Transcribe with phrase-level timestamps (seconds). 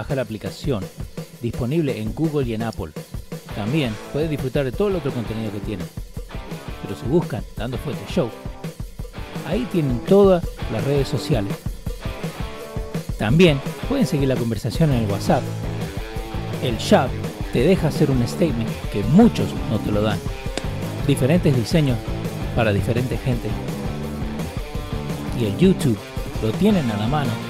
[0.00, 0.82] bajar la aplicación,
[1.42, 2.92] disponible en Google y en Apple.
[3.54, 5.86] También puedes disfrutar de todo el otro contenido que tienen.
[6.82, 8.30] Pero si buscan Dando Fuerte Show,
[9.46, 10.42] ahí tienen todas
[10.72, 11.52] las redes sociales.
[13.18, 13.60] También
[13.90, 15.42] pueden seguir la conversación en el WhatsApp.
[16.62, 17.10] El chat
[17.52, 20.18] te deja hacer un statement que muchos no te lo dan.
[21.06, 21.98] Diferentes diseños
[22.56, 23.50] para diferentes gente.
[25.38, 25.98] Y el YouTube
[26.42, 27.49] lo tienen a la mano,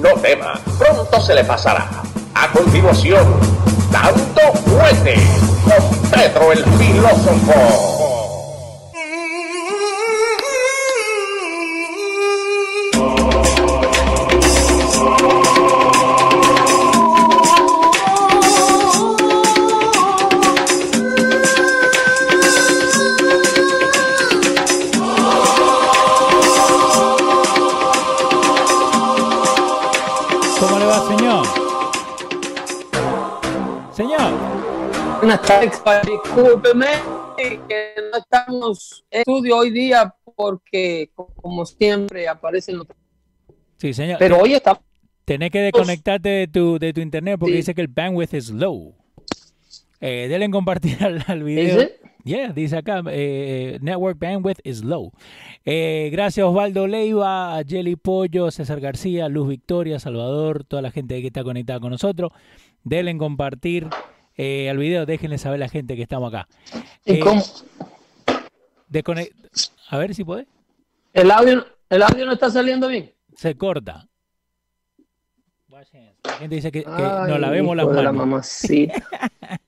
[0.00, 1.88] No tema, pronto se le pasará.
[2.34, 3.26] A continuación,
[3.90, 5.16] dando fuerte
[5.64, 7.97] con Pedro el filósofo.
[35.58, 36.86] Tardes, discúlpeme
[37.36, 42.86] que no estamos en estudio hoy día porque, como siempre, aparecen los...
[43.76, 44.18] Sí, señor.
[44.20, 44.80] Pero hoy está...
[45.24, 47.56] Tenés que desconectarte de tu, de tu internet porque Sí.
[47.56, 48.94] dice que el bandwidth es low.
[50.00, 51.88] Eh, denle en compartir al, al video.
[52.24, 55.10] Yeah, dice acá, eh, network bandwidth is low.
[55.64, 61.20] Eh, gracias Osvaldo Leiva, a Jelly Pollo, César García, Luz Victoria, Salvador, toda la gente
[61.20, 62.30] que está conectada con nosotros.
[62.84, 63.88] Denle en compartir
[64.38, 66.48] eh, al video, déjenle saber a la gente que estamos acá.
[67.04, 67.42] ¿Y Eh, cómo?
[68.90, 69.34] desconect-
[69.90, 70.46] A ver si podés.
[71.12, 73.12] ¿El audio, ¿El audio no está saliendo bien?
[73.36, 74.06] Se corta.
[76.24, 78.26] La gente dice que, que Ay, nos lavemos las de la manos.
[78.26, 78.94] mamacita.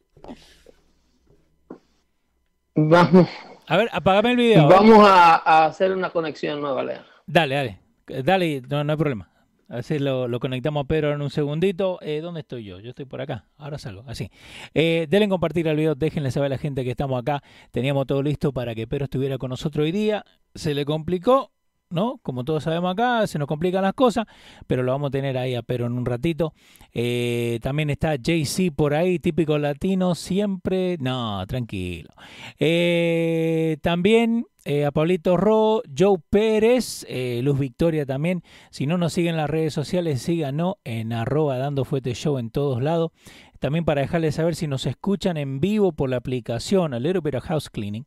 [2.75, 3.29] Vamos,
[3.67, 4.69] A ver, apagame el video.
[4.69, 7.05] vamos a, a hacer una conexión nueva, Lea.
[7.27, 7.79] Dale, dale.
[8.25, 9.29] Dale, no, no hay problema.
[9.71, 12.01] Así lo, lo conectamos a Pedro en un segundito.
[12.03, 12.81] Eh, ¿Dónde estoy yo?
[12.81, 13.45] Yo estoy por acá.
[13.57, 14.03] Ahora salgo.
[14.09, 14.29] Así.
[14.75, 15.95] Eh, denle en compartir el video.
[15.95, 17.41] Déjenle saber a la gente que estamos acá.
[17.71, 20.25] Teníamos todo listo para que Pedro estuviera con nosotros hoy día.
[20.57, 21.53] Se le complicó,
[21.89, 22.19] ¿no?
[22.25, 24.27] Como todos sabemos acá, se nos complican las cosas.
[24.67, 26.53] Pero lo vamos a tener ahí a Pedro en un ratito.
[26.93, 30.97] Eh, también está JC por ahí, típico latino, siempre.
[30.99, 32.11] No, tranquilo.
[32.59, 38.43] Eh, también eh, a Pablito Ro, Joe Pérez, eh, Luz Victoria también.
[38.71, 42.51] Si no nos siguen en las redes sociales, síganos en arroba dando fuete show en
[42.51, 43.13] todos lados.
[43.59, 47.35] También para dejarles saber si nos escuchan en vivo por la aplicación A Little Bit
[47.37, 48.07] of House Cleaning.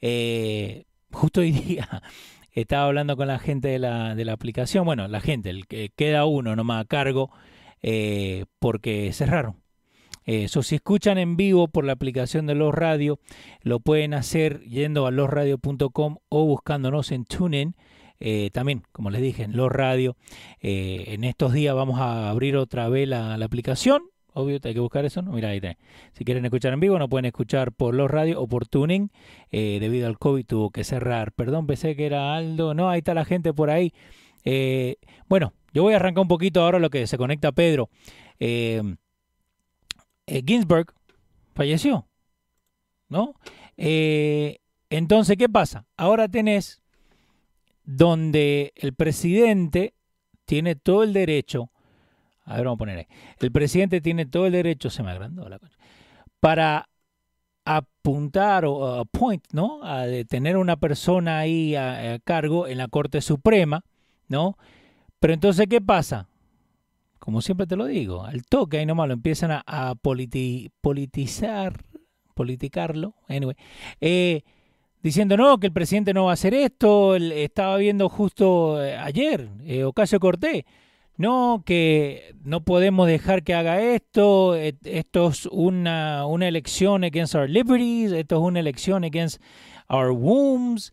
[0.00, 2.02] Eh, justo hoy día
[2.52, 4.84] estaba hablando con la gente de la, de la aplicación.
[4.84, 7.30] Bueno, la gente, el que queda uno nomás a cargo
[7.82, 9.63] eh, porque cerraron.
[10.24, 13.18] Eso, si escuchan en vivo por la aplicación de Los Radio,
[13.60, 17.74] lo pueden hacer yendo a losradio.com o buscándonos en TuneIn.
[18.20, 20.16] Eh, también, como les dije, en Los Radio.
[20.60, 24.02] Eh, en estos días vamos a abrir otra vez la, aplicación.
[24.32, 25.32] Obvio, hay que buscar eso, ¿no?
[25.32, 25.76] Mira, ahí tenés.
[26.14, 29.10] Si quieren escuchar en vivo, no pueden escuchar por Los Radio o por Tuning.
[29.52, 31.32] Eh, debido al COVID tuvo que cerrar.
[31.32, 32.72] Perdón, pensé que era Aldo.
[32.72, 33.92] No, ahí está la gente por ahí.
[35.28, 37.90] Bueno, yo voy a arrancar un poquito ahora lo que se conecta Pedro.
[40.26, 40.92] Eh, Ginsburg
[41.54, 42.06] falleció,
[43.08, 43.34] ¿no?
[43.76, 44.58] Eh,
[44.90, 45.86] entonces, ¿qué pasa?
[45.96, 46.82] Ahora tenés
[47.84, 49.94] donde el presidente
[50.46, 51.70] tiene todo el derecho,
[52.44, 53.06] a ver, vamos a poner ahí,
[53.40, 55.76] el presidente tiene todo el derecho, se me agrandó la cosa,
[56.40, 56.88] para
[57.64, 59.82] apuntar o appoint, ¿no?
[59.82, 63.84] A de tener una persona ahí a, a cargo en la Corte Suprema,
[64.28, 64.56] ¿no?
[65.18, 66.28] Pero entonces, ¿qué pasa?
[67.24, 71.82] Como siempre te lo digo, al toque ahí nomás lo empiezan a, a politi- politizar,
[72.34, 73.56] politicarlo, anyway,
[74.02, 74.42] eh,
[75.02, 78.94] diciendo no, que el presidente no va a hacer esto, el- estaba viendo justo eh,
[78.98, 80.64] ayer, eh, Ocasio Cortés,
[81.16, 87.48] no, que no podemos dejar que haga esto, esto es una, una elección against our
[87.48, 89.40] liberties, esto es una elección against
[89.88, 90.92] our wombs,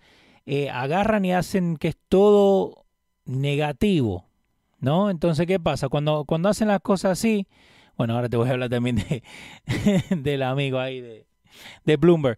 [0.71, 2.85] agarran y hacen que es todo
[3.25, 4.30] negativo,
[4.81, 5.09] ¿no?
[5.09, 5.89] Entonces, ¿qué pasa?
[5.89, 7.47] Cuando, cuando hacen las cosas así,
[7.97, 9.23] bueno, ahora te voy a hablar también de,
[10.17, 11.25] del amigo ahí de,
[11.85, 12.37] de Bloomberg,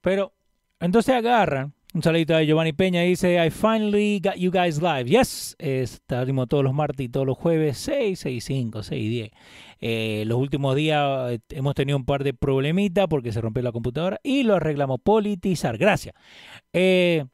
[0.00, 0.34] pero
[0.80, 5.04] entonces agarran un saludito a Giovanni Peña dice, I finally got you guys live.
[5.04, 9.30] Yes, estaremos todos los martes y todos los jueves, 6, 6, 5, 6, 10.
[9.80, 14.18] Eh, los últimos días hemos tenido un par de problemitas porque se rompió la computadora
[14.24, 15.00] y lo arreglamos.
[15.04, 16.16] Politizar, gracias.
[16.72, 17.26] Eh,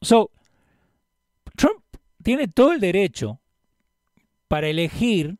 [0.00, 0.30] so,
[1.54, 1.82] Trump
[2.22, 3.40] tiene todo el derecho
[4.48, 5.38] para elegir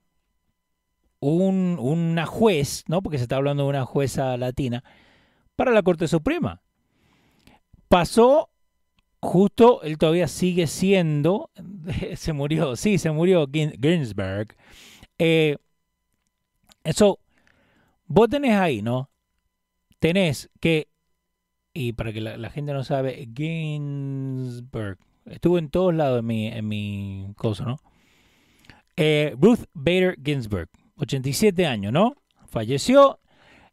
[1.20, 3.02] un, una juez, ¿no?
[3.02, 4.84] Porque se está hablando de una jueza latina,
[5.56, 6.62] para la Corte Suprema.
[7.88, 8.50] Pasó
[9.20, 11.50] justo él todavía sigue siendo,
[12.16, 14.56] se murió, sí, se murió Ginsberg.
[15.18, 15.56] Eh,
[16.84, 17.18] eso,
[18.06, 19.10] vos tenés ahí, ¿no?
[19.98, 20.88] Tenés que,
[21.72, 26.68] y para que la, gente no sabe, Ginsberg, estuvo en todos lados en mi, en
[26.68, 27.78] mi cosa, ¿no?
[28.98, 32.16] Eh, Ruth Bader Ginsberg, 87 años, ¿no?
[32.46, 33.20] Falleció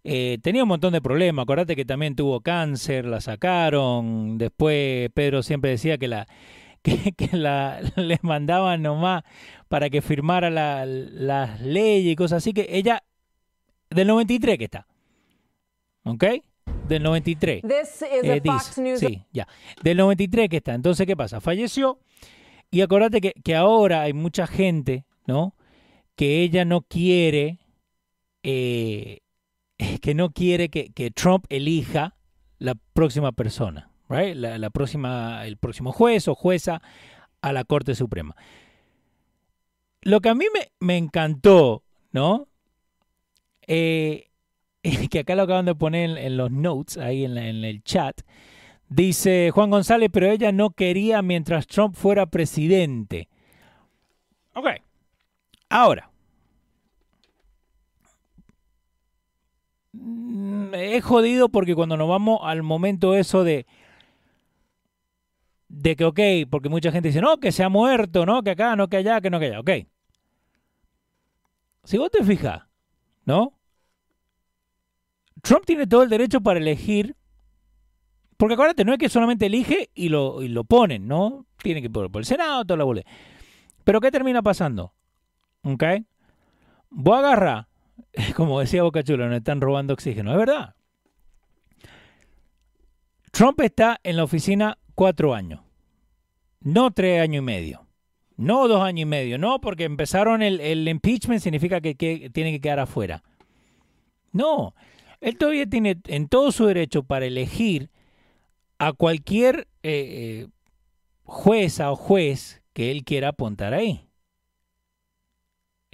[0.07, 1.41] eh, tenía un montón de problemas.
[1.43, 4.37] Acordate que también tuvo cáncer, la sacaron.
[4.37, 6.27] Después Pedro siempre decía que la
[6.83, 9.23] que, la les mandaban nomás
[9.67, 12.53] para que firmara las leyes y cosas así.
[12.53, 13.03] Que ella,
[13.89, 14.85] del 93 que está.
[16.03, 16.23] ¿Ok?
[16.87, 17.63] Del 93.
[17.63, 18.99] This is Fox News.
[18.99, 19.47] Sí, ya.
[19.81, 20.75] Del 93 que está.
[20.75, 21.41] Entonces, ¿qué pasa?
[21.41, 21.97] Falleció.
[22.69, 25.55] Y acordate que, que ahora hay mucha gente, ¿no?
[26.15, 27.59] Que ella no quiere
[28.43, 29.21] eh,
[30.01, 32.15] que no quiere que, Trump elija
[32.59, 36.81] la próxima persona, la, próxima, el próximo juez o jueza
[37.41, 38.35] a la Corte Suprema.
[40.01, 40.45] Lo que a mí
[40.79, 42.47] me, encantó, ¿no?
[43.67, 44.29] Eh,
[45.09, 48.21] que acá lo acaban de poner en, los notes, ahí en, en el chat.
[48.87, 53.27] Dice Juan González, pero ella no quería mientras Trump fuera presidente.
[54.53, 54.67] Ok.
[55.69, 56.11] Ahora,
[60.73, 63.65] es jodido porque cuando nos vamos al momento eso de
[65.67, 66.19] de que, ok,
[66.49, 69.19] porque mucha gente dice, no, que se ha muerto, no, que acá, no, que allá,
[69.19, 69.69] que no, que allá, ok.
[71.83, 72.63] Si vos te fijas,
[73.25, 73.59] ¿no?
[75.41, 77.15] Trump tiene todo el derecho para elegir,
[78.37, 81.45] porque acuérdate, no es que solamente elige y lo, y lo ponen, ¿no?
[81.61, 83.05] Tiene que por, por el Senado, todo lo vuelve.
[83.83, 84.93] Pero ¿qué termina pasando?
[85.65, 85.83] ¿Ok?
[86.89, 87.67] Vos agarra
[88.35, 90.31] como decía Bocachula, nos están robando oxígeno.
[90.31, 90.75] Es verdad.
[93.31, 95.59] Trump está en la oficina cuatro años,
[96.61, 97.85] no tres años y medio,
[98.37, 102.79] no dos años y medio, no porque empezaron el, impeachment significa que, tiene que quedar
[102.79, 103.23] afuera.
[104.31, 104.73] No,
[105.19, 107.89] él todavía tiene en todo su derecho para elegir
[108.77, 110.47] a cualquier eh, eh,
[111.23, 114.04] jueza o juez que él quiera apuntar ahí.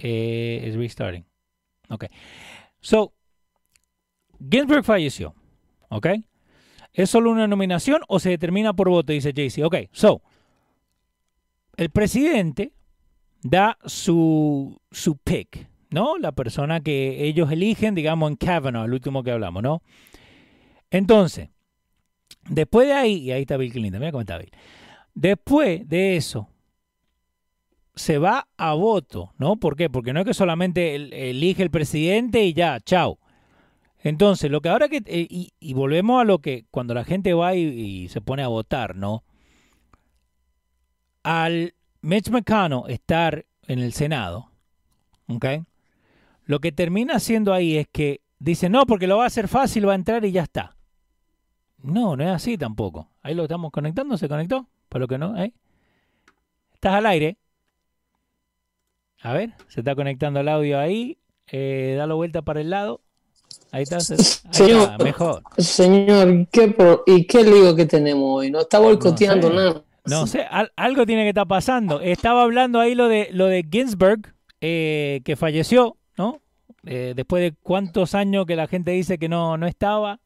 [0.04, 1.24] Eh, es restarting.
[1.88, 2.06] Ok.
[2.80, 3.14] So,
[4.50, 5.34] Ginsburg falleció.
[5.90, 6.08] Ok.
[6.92, 9.12] ¿Es solo una nominación o se determina por voto?
[9.12, 9.64] Dice JC.
[9.64, 9.76] Ok.
[9.92, 10.22] So,
[11.76, 12.72] el presidente
[13.42, 16.18] da su, su pick, ¿no?
[16.18, 19.82] La persona que ellos eligen, digamos, en Kavanaugh, el último que hablamos, ¿no?
[20.90, 21.48] Entonces,
[22.48, 24.50] después de ahí, y ahí está Bill Clinton, mira cómo está Bill.
[25.14, 26.48] Después de eso,
[27.94, 29.56] se va a voto, ¿no?
[29.56, 29.90] ¿Por qué?
[29.90, 30.94] Porque no es que solamente
[31.30, 33.18] elige el presidente y ya, chao.
[34.02, 35.02] Entonces, lo que ahora que...
[35.06, 38.96] Eh, y, volvemos a lo que cuando la gente va y, se pone a votar,
[38.96, 39.24] ¿no?
[41.22, 44.50] Al Mitch McConnell estar en el Senado,
[45.28, 45.46] ¿ok?
[46.44, 49.86] Lo que termina haciendo ahí es que dice, no, porque lo va a hacer fácil,
[49.86, 50.76] va a entrar y ya está.
[51.78, 53.08] No, no es así tampoco.
[53.22, 54.68] Ahí lo estamos conectando, ¿se conectó?
[54.88, 55.52] Para lo que no, ¿eh?
[56.74, 57.38] Estás al aire.
[59.22, 61.18] A ver, se está conectando el audio ahí.
[61.50, 63.00] Eh, dalo vuelta para el lado.
[63.70, 65.42] Ahí está, señor, mejor.
[65.56, 66.74] Señor, ¿qué
[67.06, 68.50] ¿y qué lío que tenemos hoy?
[68.50, 69.82] No está boicoteando nada.
[70.04, 70.44] No sé,
[70.76, 72.00] algo tiene que estar pasando.
[72.00, 76.42] Estaba hablando ahí lo de lo de Ginsburg, eh, que falleció, ¿no?
[76.84, 80.20] Eh, después de cuántos años que la gente dice que no, no estaba.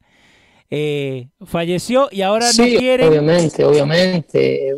[0.70, 3.06] Eh, falleció y ahora no quiere.
[3.06, 4.72] Obviamente, obviamente.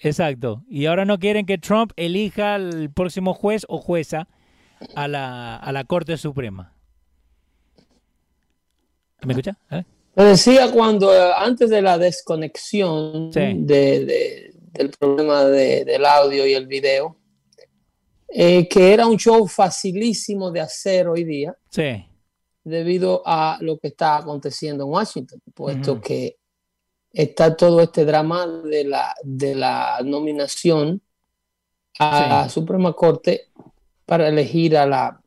[0.00, 0.64] Exacto.
[0.68, 4.28] Y ahora no quieren que Trump elija al próximo juez o jueza
[4.94, 6.74] a la, a la Corte Suprema.
[9.22, 9.58] ¿Me escucha?
[10.14, 16.66] Lo decía cuando, eh, antes de la desconexión de, del problema del audio y el
[16.66, 17.18] video,
[18.28, 21.54] eh, que era un show facilísimo de hacer hoy día.
[21.68, 22.06] Sí.
[22.64, 26.39] Debido a lo que está aconteciendo en Washington, puesto que
[27.12, 31.02] está todo este drama de la, de la nominación
[31.98, 33.48] a la Suprema Corte
[34.06, 35.20] para elegir a la,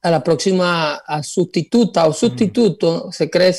[0.00, 3.54] a la próxima sustituta o sustituto, se cree,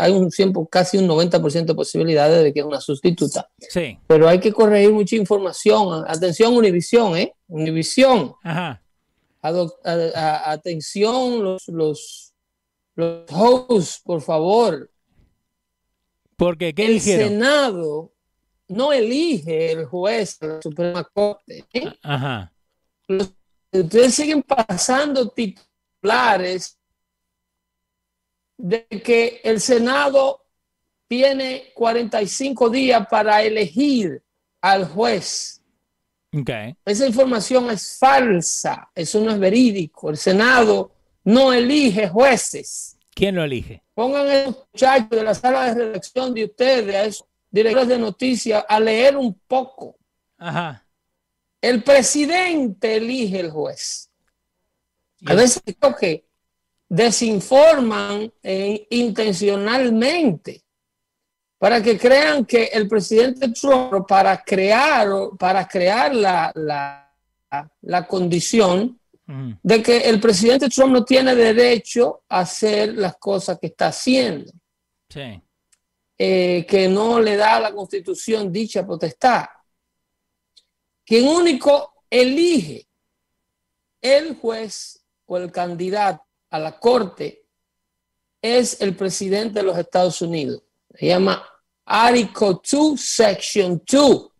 [0.00, 3.50] hay un tiempo, casi un 90% de posibilidades de que es una sustituta.
[3.58, 3.98] Sí.
[4.06, 6.04] Pero hay que corregir mucha información.
[6.06, 7.34] Atención, Univisión, ¿eh?
[7.48, 8.34] Univisión.
[8.42, 8.82] Ajá.
[9.42, 12.32] atención, los, los,
[12.94, 14.90] los hosts, por favor.
[16.40, 18.14] Porque, ¿qué El Senado
[18.68, 21.66] no elige el juez de la Suprema Corte.
[21.70, 21.92] ¿eh?
[22.02, 22.50] Ajá.
[23.70, 26.78] ustedes siguen pasando titulares
[28.56, 30.46] de que el Senado
[31.06, 34.22] tiene 45 días para elegir
[34.62, 35.62] al juez.
[36.32, 36.74] Okay.
[36.86, 40.08] Esa información es falsa, eso no es verídico.
[40.08, 40.90] El Senado
[41.22, 42.96] no elige jueces.
[43.12, 43.82] ¿Quién lo elige?
[44.00, 47.98] Pongan a los muchachos de la sala de redacción de ustedes, a esos directores de
[47.98, 49.98] noticias, a leer un poco.
[50.38, 50.86] Ajá.
[51.60, 54.08] El presidente elige el juez.
[55.26, 56.24] A veces creo que
[56.88, 60.64] desinforman eh, intencionalmente
[61.58, 68.98] para que crean que el presidente Trump, para crear, para crear la, la, condición
[69.62, 74.52] de que el presidente Trump no tiene derecho a hacer las cosas que está haciendo.
[75.08, 75.42] Sí.
[76.18, 79.46] Eh, que no le da a la constitución dicha potestad.
[81.04, 82.86] Quien único elige
[84.00, 87.46] el juez o el candidato a la corte
[88.42, 90.62] es el presidente de los Estados Unidos.
[90.94, 91.44] Se llama
[91.84, 94.30] Article 2, Section 2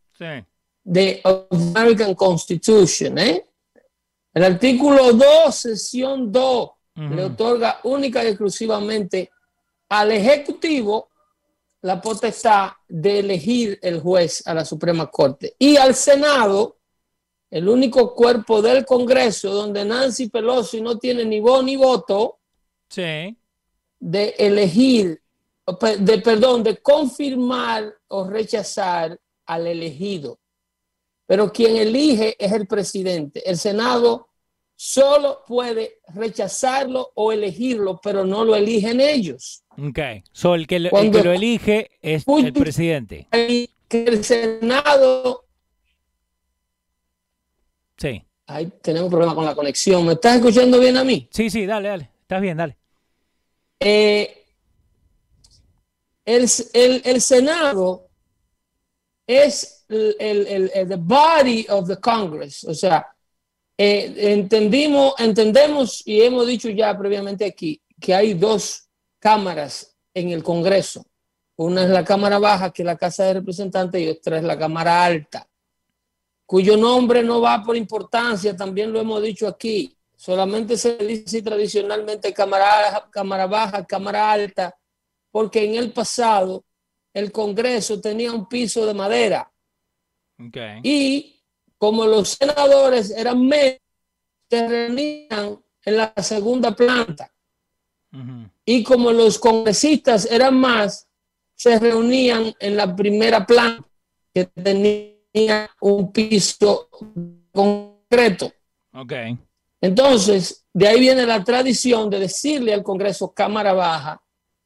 [0.84, 3.18] de American Constitution.
[3.18, 3.46] ¿eh?
[4.32, 9.30] El artículo 2, sesión 2, le otorga única y exclusivamente
[9.88, 11.08] al Ejecutivo
[11.82, 16.76] la potestad de elegir el juez a la Suprema Corte y al Senado,
[17.50, 22.38] el único cuerpo del Congreso donde Nancy Pelosi no tiene ni voz ni voto,
[23.98, 25.22] de elegir,
[25.98, 30.38] de perdón, de confirmar o rechazar al elegido.
[31.30, 33.48] Pero quien elige es el presidente.
[33.48, 34.30] El Senado
[34.74, 39.62] solo puede rechazarlo o elegirlo, pero no lo eligen ellos.
[39.78, 40.00] Ok,
[40.32, 43.28] so el, que lo, el que lo elige es el presidente.
[43.30, 45.44] Que el Senado...
[47.96, 48.24] Sí.
[48.48, 50.04] Ahí tenemos un problema con la conexión.
[50.04, 51.28] ¿Me estás escuchando bien a mí?
[51.30, 52.10] Sí, sí, dale, dale.
[52.22, 52.76] Estás bien, dale.
[53.78, 54.46] Eh,
[56.24, 58.09] el, el, el, Senado
[59.30, 63.06] es el, el, el, body of the Congress, o sea,
[63.78, 70.42] eh, entendimos, entendemos y hemos dicho ya previamente aquí que hay dos cámaras en el
[70.42, 71.04] Congreso.
[71.56, 74.58] Una es la Cámara Baja, que es la Casa de Representantes, y otra es la
[74.58, 75.46] Cámara Alta,
[76.46, 79.96] cuyo nombre no va por importancia, también lo hemos dicho aquí.
[80.16, 84.76] Solamente se dice tradicionalmente cámara, cámara Baja, Cámara Alta,
[85.30, 86.64] porque en el pasado
[87.12, 89.50] el Congreso tenía un piso de madera.
[90.82, 91.42] Y
[91.76, 93.80] como los senadores eran menos,
[94.48, 97.32] se reunían en la segunda planta.
[98.64, 101.08] Y como los congresistas eran más,
[101.54, 103.86] se reunían en la primera planta,
[104.34, 106.88] que tenía un piso
[107.52, 108.52] concreto.
[108.92, 109.38] Okay.
[109.80, 114.22] Entonces, de ahí viene la tradición de decirle al Congreso Cámara Baja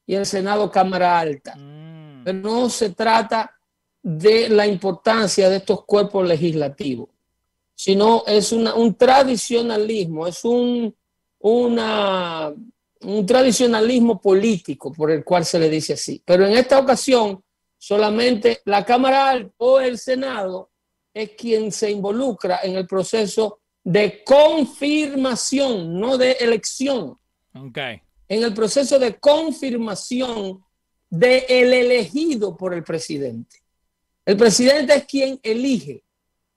[0.07, 1.55] y al Senado Cámara Alta.
[1.57, 1.84] Mm.
[2.25, 3.55] Pero no se trata
[4.03, 7.09] de la importancia de estos cuerpos legislativos,
[7.75, 10.95] sino es un tradicionalismo, es un,
[11.41, 12.53] una,
[13.01, 16.23] un tradicionalismo político por el cual se le dice así.
[16.25, 17.43] Pero en esta ocasión,
[17.79, 20.71] solamente la Cámara o el Senado
[21.13, 27.19] es quien se involucra en el proceso de confirmación, no de elección.
[27.55, 28.01] Okay.
[28.27, 30.64] En el proceso de confirmación
[31.19, 33.59] del el elegido por el presidente.
[34.25, 36.03] El presidente es quien elige.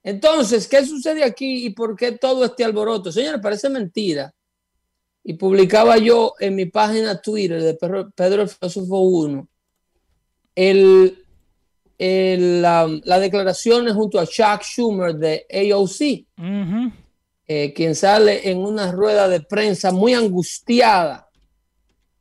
[0.03, 3.11] Entonces, ¿qué sucede aquí y por qué todo este alboroto?
[3.11, 4.33] Señores, parece mentira.
[5.23, 9.47] Y publicaba yo en mi página Twitter de Pedro, el Filósofo 1
[10.55, 11.23] el,
[11.99, 16.25] el, la, declaración junto a Chuck Schumer de AOC.
[17.49, 21.26] Eh, quien sale en una rueda de prensa muy angustiada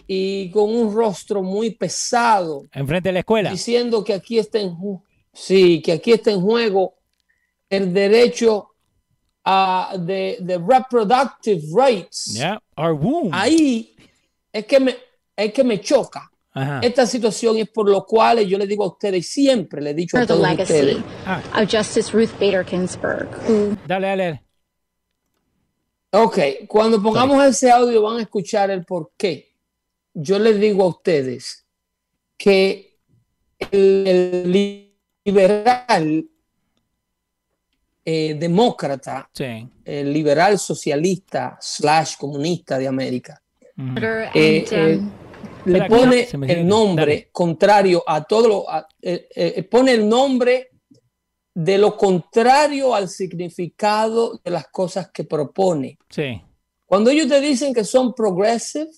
[0.07, 2.65] y con un rostro muy pesado.
[2.73, 3.51] Enfrente de la escuela.
[3.51, 4.77] Diciendo que aquí está en,
[5.33, 6.95] sí, que aquí está en juego
[7.69, 8.69] el derecho
[9.45, 13.31] uh, the, the reproductive rights, Yeah, our womb.
[13.33, 13.97] ahí
[14.53, 14.97] es que me,
[15.37, 16.81] es que me choca Ajá.
[16.83, 19.95] esta situación y es por lo cual yo le digo a ustedes, siempre le he
[19.95, 20.97] dicho a the todos legacy ustedes,
[21.27, 24.43] Ah, of Justice Ruth Bader Ginsburg, who dale, dale.
[26.13, 29.46] Ok, cuando pongamos ese audio van a escuchar el por qué.
[30.19, 31.67] Yo les digo a ustedes
[32.39, 32.97] que
[33.71, 34.83] el, el
[35.25, 36.27] liberal
[38.05, 39.69] eh, demócrata, Sí.
[39.85, 43.43] el liberal socialista slash comunista de América,
[43.75, 45.01] senator Eh, eh,
[45.67, 47.29] le pone el nombre dale.
[47.33, 50.71] contrario a todo lo, a- eh, eh, pone el nombre
[51.53, 55.99] de lo contrario al significado de las cosas que propone.
[56.09, 56.41] Sí.
[56.87, 58.89] Cuando ellos te dicen que son progressive.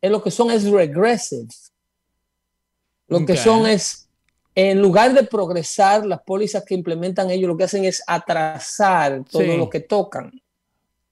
[0.00, 1.48] Es lo que son es regressive.
[3.08, 4.08] Lo que son es,
[4.54, 9.42] en lugar de progresar, las pólizas que implementan ellos lo que hacen es atrasar todo
[9.42, 9.56] Sí.
[9.56, 10.30] lo que tocan,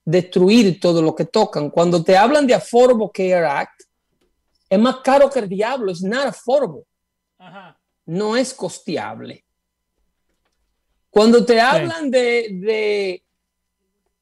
[0.04, 1.70] destruir todo lo que tocan.
[1.70, 3.82] Cuando te hablan de Affordable Care Act,
[4.68, 6.82] es más caro que el diablo, es not affordable,
[7.38, 7.78] Ajá.
[8.04, 9.44] no es costeable.
[11.08, 13.22] Cuando te hablan de, de,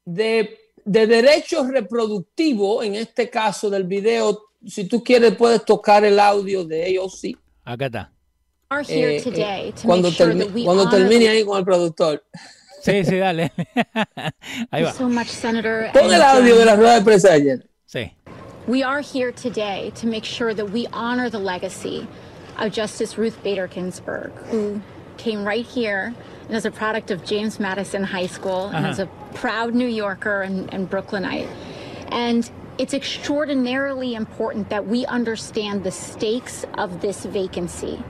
[0.05, 6.19] de, de derechos reproductivos, en este caso del video, si tú quieres puedes tocar el
[6.19, 7.35] audio de ellos, sí.
[7.63, 8.11] Acá está.
[8.69, 11.45] are here Eh, today eh, to cuando, make sure termi- that we cuando termine ahí
[11.45, 12.23] con el productor.
[12.83, 13.51] Sí, sí, dale.
[14.71, 14.91] Ahí va.
[14.93, 15.89] so much, Senator.
[15.93, 17.67] Pon el audio de la rueda de prensa ayer.
[17.87, 18.11] Sí.
[18.67, 22.07] We are here today to make sure that we honor the legacy
[22.59, 24.81] of Justice Ruth Bader Ginsburg, who
[25.17, 26.13] came right here
[26.47, 28.89] and is a product of James Madison High School and Uh-huh.
[28.91, 31.47] is a proud New Yorker and, and Brooklynite.
[32.09, 38.01] And it's extraordinarily important that we understand the stakes of this vacancy.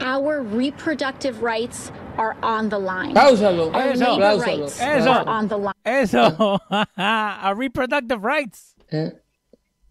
[0.00, 3.14] Our reproductive rights are on the line.
[3.14, 4.04] Cáusalo, Our Eso.
[4.16, 4.46] labor cáusalo.
[4.62, 5.10] rights Eso.
[5.10, 5.74] are on the line.
[5.84, 6.58] Eso.
[6.96, 8.74] A reproductive rights.
[8.90, 9.10] Eh,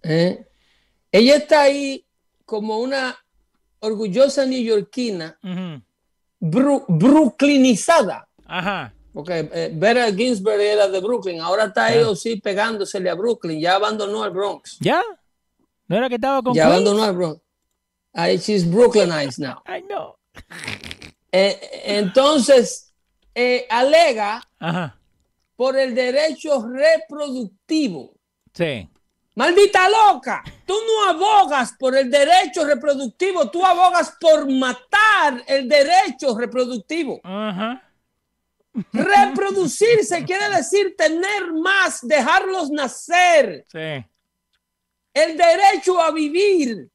[0.04, 0.36] eh.
[1.14, 2.04] Ella está ahí
[2.46, 3.16] como una
[3.82, 5.82] orgullosa neoyorquina, Ujú.
[6.42, 8.28] bru- brooklynizada.
[8.48, 8.92] Ajá.
[9.14, 11.94] Porque eh, Vera Ginsburg era de Brooklyn, ahora está Ah.
[11.96, 14.78] ellos sí pegándosele a Brooklyn, ya abandonó el Bronx.
[14.80, 15.02] ¿Ya?
[15.88, 16.74] ¿No era que estaba con Ya Queens?
[16.76, 17.42] abandonó el Bronx.
[18.14, 19.62] Ahí she's Brooklynized now.
[19.66, 20.18] Ay, no.
[21.32, 22.94] Eh, entonces,
[23.36, 24.98] eh, alega Ajá.
[25.56, 28.14] por el derecho reproductivo.
[28.54, 28.88] Sí.
[29.36, 36.38] Maldita loca, tú no abogas por el derecho reproductivo, tú abogas por matar el derecho
[36.38, 37.22] reproductivo.
[37.24, 37.82] Ajá.
[38.94, 44.06] Reproducirse quiere decir tener más, dejarlos nacer, Sí.
[45.14, 46.90] el derecho a vivir.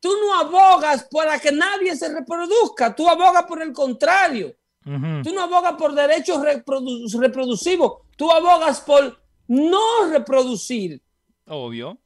[0.00, 4.54] Tú no abogas para que nadie se reproduzca, tú abogas por el contrario.
[4.84, 11.00] Tú no abogas por derechos reprodu- reproductivos, tú abogas por no reproducir.
[11.46, 11.98] Obvio.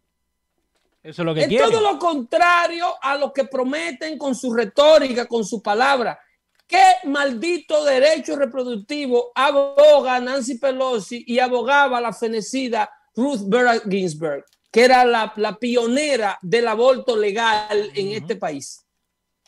[1.03, 1.64] Eso es lo que Es quiere.
[1.64, 6.19] todo lo contrario a lo que prometen con su retórica, con su palabra.
[6.66, 14.85] ¿Qué maldito derecho reproductivo aboga Nancy Pelosi y abogaba la fenecida Ruth Bader Ginsburg, que
[14.85, 18.85] era la, la pionera del aborto legal en este país?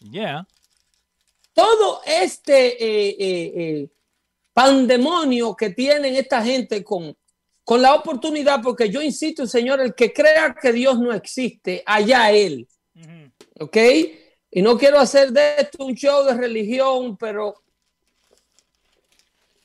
[0.01, 0.47] Yeah.
[1.53, 3.89] Todo este eh, eh, eh,
[4.53, 7.17] pandemonio que tienen esta gente con,
[7.65, 12.31] con la oportunidad, porque yo insisto, señor, el que crea que Dios no existe, allá
[12.31, 12.69] él.
[13.59, 13.77] ¿ok?
[14.51, 17.55] Y no quiero hacer de esto un show de religión, pero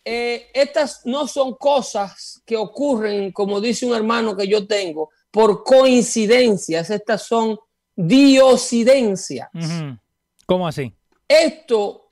[0.04, 5.64] eh, estas no son cosas que ocurren, como dice un hermano que yo tengo, por
[5.64, 7.58] coincidencias, estas son
[7.96, 9.50] diosidencias.
[9.54, 9.98] Ujú.
[10.46, 10.94] ¿Cómo así?
[11.28, 12.10] Esto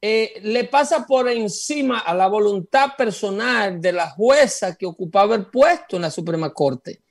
[0.00, 5.46] eh, le pasa por encima a la voluntad personal de la jueza que ocupaba el
[5.46, 7.02] puesto en la Suprema Corte.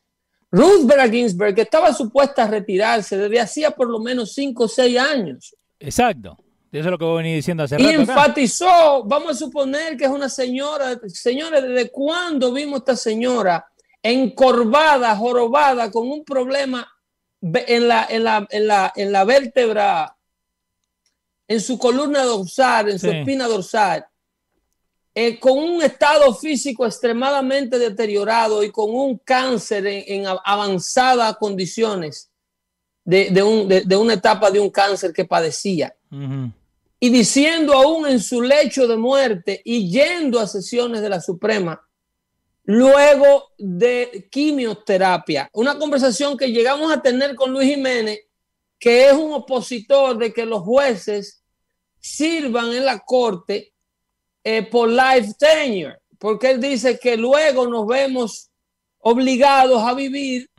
[0.51, 4.67] Ruth Bader Ginsburg, que estaba supuesta a retirarse desde hacía por lo menos cinco o
[4.67, 6.37] seis años, Exacto.
[6.71, 8.01] Eso es lo que voy a venir diciendo hace y rato acá.
[8.01, 13.65] enfatizó, vamos a suponer que es una señora, señores, ¿desde cuándo vimos esta señora
[14.03, 16.87] encorvada, jorobada, con un problema
[17.41, 20.15] en la, en la, en la, en la vértebra,
[21.47, 24.05] en su columna dorsal, en su espina dorsal,
[25.21, 32.29] eh, con un estado físico extremadamente deteriorado y con un cáncer en, en avanzadas condiciones
[33.03, 35.95] de, de un- de- de una etapa de un cáncer que padecía?
[36.11, 36.51] Ujú.
[37.01, 41.79] y diciendo aún en su lecho de muerte y yendo a sesiones de la Suprema,
[42.65, 45.49] luego de quimioterapia.
[45.53, 48.19] Una conversación que llegamos a tener con Luis Jiménez,
[48.77, 51.41] que es un opositor de que los jueces
[51.99, 53.73] sirvan en la corte
[54.43, 55.97] eh, por life tenure.
[56.17, 58.49] porque él dice que luego nos vemos
[58.99, 60.49] obligados a vivir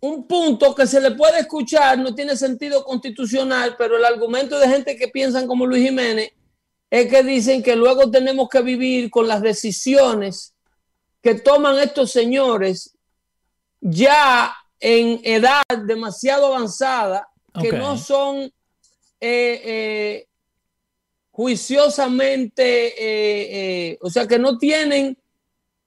[0.00, 4.68] un punto que se le puede escuchar, no tiene sentido constitucional, pero el argumento de
[4.68, 6.32] gente que piensan como Luis Jiménez
[6.90, 10.54] es que dicen que luego tenemos que vivir con las decisiones
[11.22, 12.96] que toman estos señores
[13.80, 17.28] ya en edad demasiado avanzada,
[17.60, 18.52] que no son eh,
[19.20, 20.26] eh,
[21.36, 25.16] juiciosamente, eh, eh, o sea, que no tienen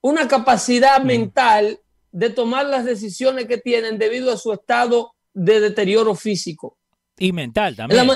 [0.01, 1.79] una capacidad mental
[2.12, 6.77] de tomar las decisiones que tienen debido a su estado de deterioro físico.
[7.17, 8.07] Y mental también.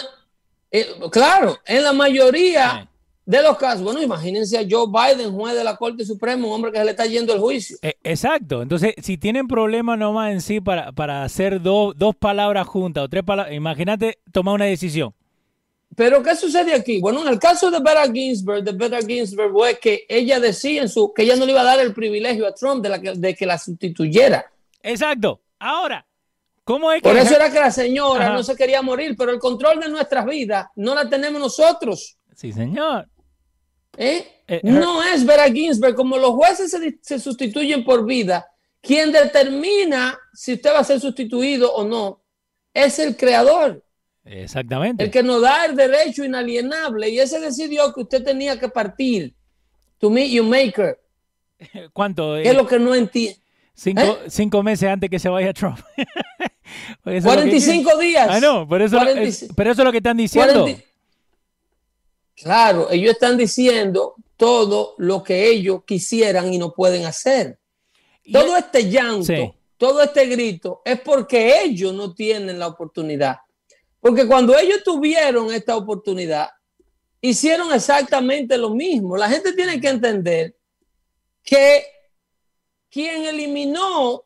[0.71, 2.89] eh, claro, en la mayoría
[3.25, 6.71] de los casos, bueno, imagínense a Joe Biden, juez de la Corte Suprema, un hombre
[6.71, 7.77] que se le está yendo el juicio.
[7.81, 8.61] Eh, Exacto.
[8.61, 13.09] Entonces, si tienen problemas nomás en sí para, para hacer do- dos palabras juntas o
[13.09, 15.13] tres palabras, imagínate tomar una decisión.
[15.95, 16.99] Pero ¿qué sucede aquí?
[16.99, 20.89] Bueno, en el caso de Beta Ginsburg, de Beta Ginsburg fue que ella decía en
[20.89, 23.13] su que ella no le iba a dar el privilegio a Trump de, la que,
[23.13, 24.45] de que la sustituyera.
[24.82, 25.41] Exacto.
[25.60, 26.06] Ahora,
[26.63, 27.10] ¿cómo es que...
[27.10, 28.34] Por eso era que la señora Ajá.
[28.34, 32.17] no se quería morir, pero el control de nuestras vidas no la tenemos nosotros.
[32.36, 33.08] Sí, señor.
[33.97, 34.41] ¿eh?
[34.47, 38.47] Eh, no es Vera Ginsburg, como los jueces se sustituyen por vida,
[38.82, 42.23] quien determina si usted va a ser sustituido o no
[42.73, 43.82] es el creador,
[44.25, 45.03] Exactamente.
[45.03, 49.33] el que nos da el derecho inalienable y ese decidió que usted tenía que partir
[49.97, 50.99] to meet your maker,
[51.93, 52.38] ¿Cuánto?
[52.38, 53.38] es lo que no entiende.
[53.73, 54.17] cinco, ¿eh?
[54.29, 55.79] cinco meses antes que se vaya Trump.
[57.03, 58.27] Pues eso es lo que- 45 días.
[58.29, 60.62] Ah, no, por eso, 45 pero eso es lo que están diciendo.
[60.62, 60.83] 40
[62.36, 67.59] Claro, ellos están diciendo todo lo que ellos quisieran y no pueden hacer.
[68.31, 69.53] Todo este llanto, Sí.
[69.77, 73.38] todo este grito es porque ellos no tienen la oportunidad.
[74.03, 76.49] Porque cuando ellos tuvieron esta oportunidad,
[77.21, 79.15] hicieron exactamente lo mismo.
[79.15, 80.57] La gente tiene que entender
[81.41, 81.85] que
[82.89, 84.25] quien eliminó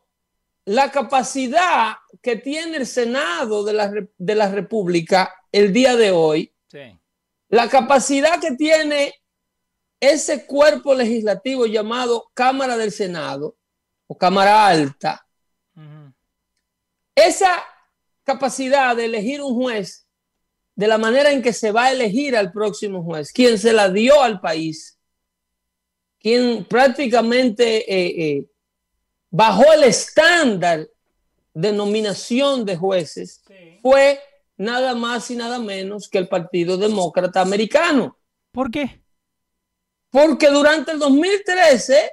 [0.66, 6.52] la capacidad que tiene el Senado de la, de la República el día de hoy,
[6.72, 7.00] Sí.
[7.50, 9.14] la capacidad que tiene
[10.00, 13.56] ese cuerpo legislativo llamado Cámara del Senado
[14.08, 15.24] o Cámara Alta,
[15.76, 16.14] Ujú.
[17.14, 17.64] esa
[18.28, 20.06] capacidad de elegir un juez
[20.76, 23.90] de la manera en que se va a elegir al próximo juez, quien se la
[23.90, 25.00] dio al país,
[26.20, 28.46] quien prácticamente eh, eh,
[29.32, 30.90] bajó el estándar
[31.54, 33.44] de nominación de jueces,
[33.82, 34.20] fue
[34.58, 38.18] nada más y nada menos que el Partido Demócrata Americano.
[38.52, 39.02] ¿Por qué?
[40.10, 42.12] Porque durante el 2013,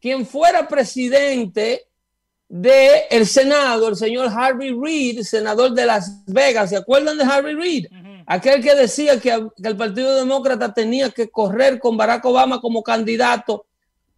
[0.00, 1.87] quien fuera presidente
[2.48, 7.54] del el Senado, el señor Harvey Reid, senador de Las Vegas, ¿se acuerdan de Harvey
[7.54, 7.86] Reid?
[8.26, 12.82] Aquel que decía que, que el Partido Demócrata tenía que correr con Barack Obama como
[12.82, 13.66] candidato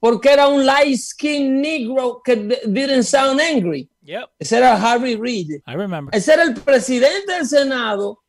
[0.00, 3.88] porque era un light skin negro que didn't sound angry.
[4.02, 5.60] Yep, Ese era Harvey Reid.
[5.66, 6.16] I remember.
[6.16, 8.22] Ese era el presidente del Senado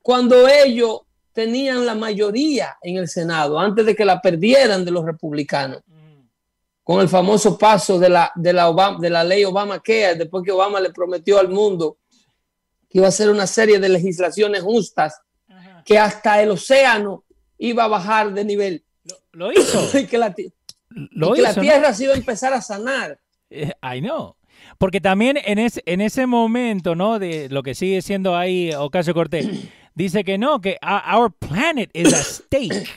[0.00, 1.00] cuando ellos
[1.32, 5.82] tenían la mayoría en el Senado, antes de que la perdieran de los republicanos,
[6.88, 10.52] con el famoso paso de la, de la, Obama- de la ley Obamacare, después que
[10.52, 11.98] Obama le prometió al mundo
[12.88, 15.20] que iba a hacer una serie de legislaciones justas,
[15.84, 17.24] que hasta el océano
[17.58, 18.84] iba a bajar de nivel
[19.32, 19.86] Lo hizo.
[19.98, 20.50] y que la, ti-
[20.88, 21.60] Lo y que la hizo.
[21.60, 21.62] ¿no?
[21.68, 23.20] tierra se iba a empezar a sanar.
[23.50, 24.36] Eh, I know.
[24.78, 27.18] Porque también en ese, en ese momento, ¿no?
[27.18, 29.46] De lo que sigue siendo ahí Ocasio Cortés,
[29.94, 32.88] dice que no, que our planet is at stake.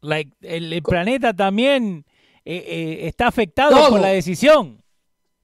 [0.00, 2.04] Like, el, el planeta también
[2.50, 3.90] eh, eh, está afectado Todo.
[3.90, 4.82] por la decisión.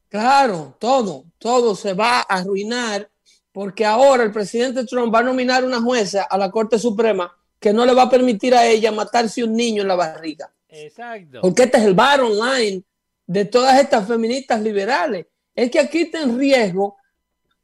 [0.09, 3.11] Claro, todo, todo se va a arruinar
[3.53, 7.75] porque ahora el presidente Trump va a nominar una jueza a la Corte Suprema que
[7.75, 10.51] no le va a permitir a ella matarse un niño en la barriga.
[10.67, 11.43] Exacto.
[11.43, 12.83] Porque este es el bottom line
[13.27, 15.27] de todas estas feministas liberales.
[15.55, 16.97] Es que aquí está en riesgo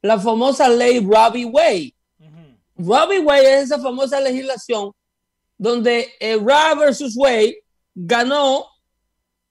[0.03, 1.94] la famosa ley Robbie Wade.
[2.76, 4.92] Robbie Wade es esa famosa legislación
[5.57, 8.66] donde eh, Roe versus Wade ganó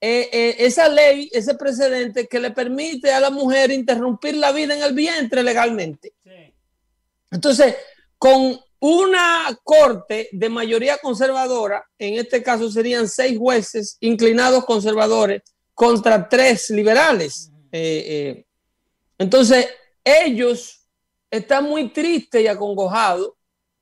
[0.01, 4.75] eh, eh, esa ley, ese precedente que le permite a la mujer interrumpir la vida
[4.75, 6.13] en el vientre legalmente.
[7.31, 7.75] Entonces,
[8.17, 15.41] con una corte de mayoría conservadora, en este caso serían seis jueces inclinados conservadores
[15.73, 17.51] contra tres liberales.
[17.71, 18.45] Eh, eh,
[19.17, 19.67] entonces,
[20.03, 20.87] ellos
[21.29, 23.33] están muy tristes y acongojados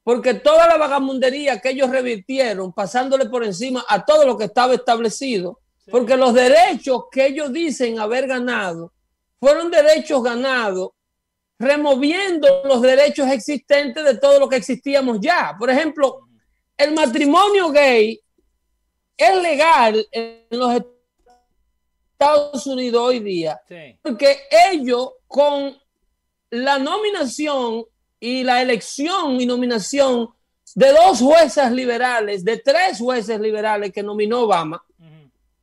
[0.04, 4.74] porque toda la vagamundería que ellos revirtieron, pasándole por encima a todo lo que estaba
[4.74, 8.92] establecido, porque los derechos que ellos dicen haber ganado
[9.40, 10.90] fueron derechos ganados
[11.60, 15.56] removiendo los derechos existentes de todo lo que existíamos ya.
[15.58, 16.28] Por ejemplo,
[16.78, 18.20] el matrimonio gay
[19.16, 20.82] es legal en los
[22.14, 23.98] Estados Unidos hoy día, Sí.
[24.02, 24.38] porque
[24.72, 25.76] ellos con
[26.52, 27.86] la nominación
[28.20, 30.30] y la elección y nominación
[30.76, 34.84] de dos jueces liberales, de tres jueces liberales que nominó Obama.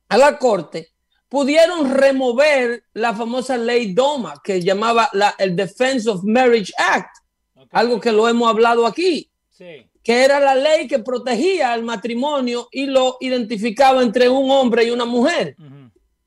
[0.09, 0.91] A la corte,
[1.29, 7.17] pudieron remover la famosa ley DOMA que llamaba la, el Defense of Marriage Act,
[7.71, 9.89] algo que lo hemos hablado aquí Sí.
[10.03, 14.91] que era la ley que protegía el matrimonio y lo identificaba entre un hombre y
[14.91, 15.55] una mujer.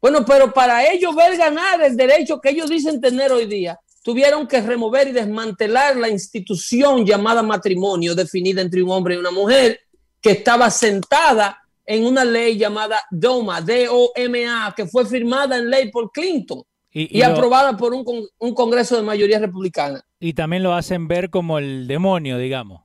[0.00, 4.46] Bueno, pero para ellos ver ganar el derecho que ellos dicen tener hoy día, tuvieron
[4.46, 9.80] que remover y desmantelar la institución llamada matrimonio, definida entre un hombre y una mujer,
[10.22, 11.60] que estaba sentada
[11.90, 17.18] en una ley llamada DOMA, D-O-M-A, que fue firmada en ley por Clinton Y, y,
[17.18, 20.04] y lo- aprobada por un, con- un Congreso de mayoría republicana.
[20.20, 22.82] y también lo hacen ver como el demonio, digamos.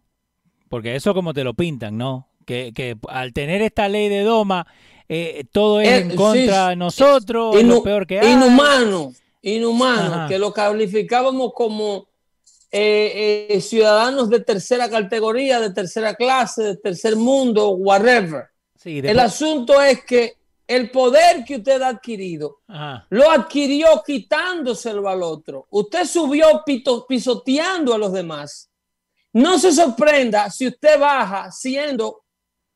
[0.69, 2.29] Porque eso como te lo pintan, ¿no?
[2.45, 4.65] Que, que al tener esta ley de Doma,
[5.09, 8.31] eh, todo es Eh, en contra sí, de nosotros, Inu- lo peor que hay.
[8.31, 9.11] Inhumano,
[9.41, 10.27] inhumano, Ajá.
[10.29, 12.07] que lo calificábamos como
[12.71, 18.45] eh, eh, ciudadanos de tercera categoría, de tercera clase, de tercer mundo, whatever.
[18.83, 20.35] Sí, El asunto es que
[20.67, 23.07] el poder que usted ha adquirido Ajá.
[23.09, 25.67] lo adquirió quitándoselo al otro.
[25.69, 28.69] Usted subió pito- pisoteando a los demás.
[29.31, 32.23] No se sorprenda si usted baja siendo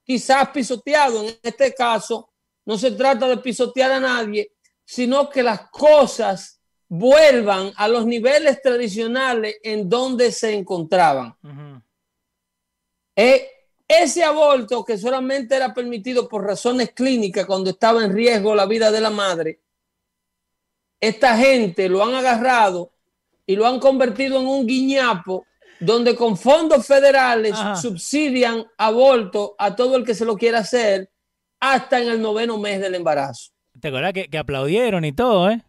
[0.04, 1.24] quizás pisoteado.
[1.28, 2.30] En este caso,
[2.66, 4.54] no se trata de pisotear a nadie,
[4.86, 11.36] sino que las cosas vuelvan a los niveles tradicionales en donde se encontraban.
[13.16, 13.50] Eh,
[13.88, 18.92] ese aborto que solamente era permitido por razones clínicas cuando estaba en riesgo la vida
[18.92, 19.62] de la madre,
[21.00, 22.92] esta gente lo han agarrado
[23.46, 25.46] y lo han convertido en un guiñapo
[25.80, 27.76] donde con fondos federales Ajá.
[27.76, 31.10] subsidian aborto a todo el que se lo quiera hacer
[31.60, 33.52] hasta en el noveno mes del embarazo.
[33.80, 35.62] ¿Te acuerdas que, que aplaudieron y todo, eh?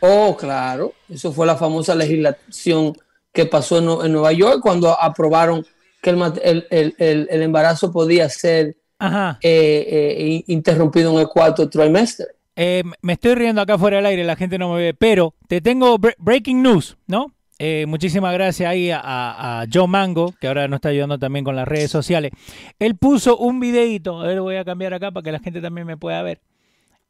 [0.00, 2.96] Oh, claro, eso fue la famosa legislación
[3.32, 5.66] que pasó en Nueva York cuando aprobaron
[6.02, 6.66] que el, el-
[6.98, 9.38] el- el- embarazo podía ser Ajá.
[9.42, 12.26] eh, eh, in- interrumpido en el cuarto trimestre.
[12.56, 15.60] Eh, me estoy riendo acá fuera del aire, la gente no me ve, pero te
[15.60, 17.32] tengo bre- breaking news, ¿no?
[17.58, 21.44] Eh, muchísimas gracias ahí a, a- a Joe Mango, que ahora nos está ayudando también
[21.44, 22.32] con las redes sociales.
[22.78, 25.86] Él puso un videito, a ver, voy a cambiar acá para que la gente también
[25.86, 26.40] me pueda ver.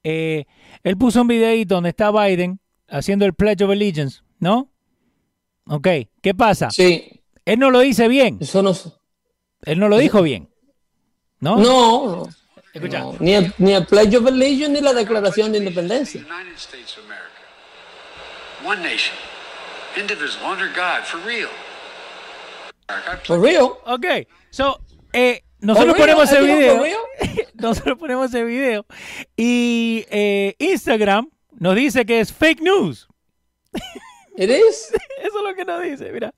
[0.03, 0.46] Eh,
[0.83, 4.68] él puso un videito donde está Biden haciendo el Pledge of Allegiance, ¿no?
[5.66, 5.87] Ok,
[6.20, 6.70] ¿qué pasa?
[6.70, 8.74] Sí, Él no lo dice bien, eso no.
[9.62, 10.48] él no lo dijo bien,
[11.40, 11.57] ¿no?
[11.57, 12.29] No, no,
[12.74, 13.00] Escucha.
[13.00, 16.20] no, ni, el, ni el Pledge of Allegiance ni la Declaración de Independencia.
[16.20, 17.26] United States of America.
[18.64, 19.16] One nation,
[19.96, 21.48] indivisible, under God, for real.
[23.24, 23.79] For real.
[23.87, 24.81] Ok, so,
[25.12, 26.85] eh, nosotros For real, ponemos ese video.
[27.55, 28.87] nosotros ponemos ese video
[29.37, 33.09] y eh, Instagram nos dice que es fake news.
[34.36, 34.92] It is.
[35.22, 36.32] Eso es lo que nos dice, mira.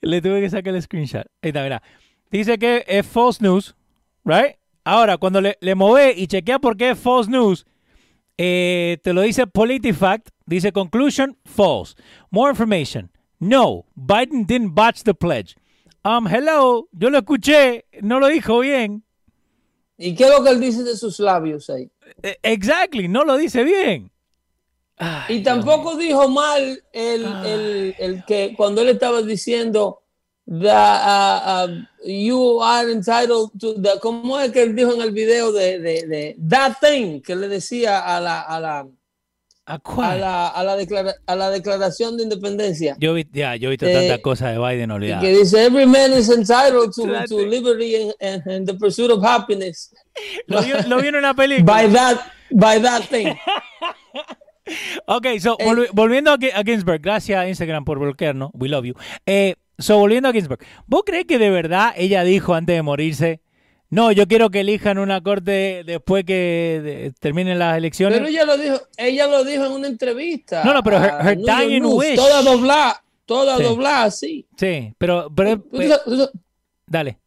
[0.00, 1.26] Le tuve que sacar el screenshot.
[1.42, 1.82] Ahí está, mira.
[2.30, 3.74] Dice que es false news,
[4.24, 4.56] right?
[4.84, 7.64] Ahora, cuando le, le mové y chequea por qué es false news,
[8.36, 11.94] eh, te lo dice PolitiFact, dice conclusion, false.
[12.30, 15.54] More information, no, Biden didn't botch the pledge.
[16.04, 19.04] Um, hello, yo lo escuché, no lo dijo bien.
[19.96, 21.90] ¿Y qué es lo que él dice de sus labios ahí?
[22.22, 24.10] Eh, Exactly, no lo dice bien.
[24.96, 30.00] Ay, Y tampoco dijo mal el, el- el que cuando él estaba diciendo
[30.46, 35.10] that uh, uh, you are entitled to the, ¿cómo es que él dijo en el
[35.10, 38.86] video de, de, de that thing que le decía a la, a la,
[39.66, 42.94] ¿A a la, a la, declara- a la declaración de independencia?
[43.00, 45.24] Yo vi, ya, yo he visto Eh, tantas cosas de Biden olvidadas.
[45.24, 49.24] que dice every man is entitled to, to liberty and, and- and the pursuit of
[49.24, 49.92] happiness
[50.46, 51.64] Lo vi, lo vi en una película.
[51.64, 53.34] by that by that thing.
[55.06, 58.68] Ok, so, Eh, volvi- volviendo a, Gi- a Ginsburg, gracias a Instagram por bloquearnos, we
[58.68, 58.94] love you.
[59.26, 63.40] Eh, so, volviendo a Ginsburg, ¿vos crees que de verdad ella dijo antes de morirse,
[63.90, 68.18] no, yo quiero que elijan una corte después que de- terminen las elecciones?
[68.18, 70.64] Pero ella lo dijo, ella lo dijo en una entrevista.
[70.64, 72.16] No, no, pero her- her dying News, wish.
[72.16, 73.62] Toda doblada, toda Sí.
[73.62, 74.46] doblada, sí.
[74.56, 76.30] sí, pero, pero, Tú, tú
[76.86, 77.18] dale.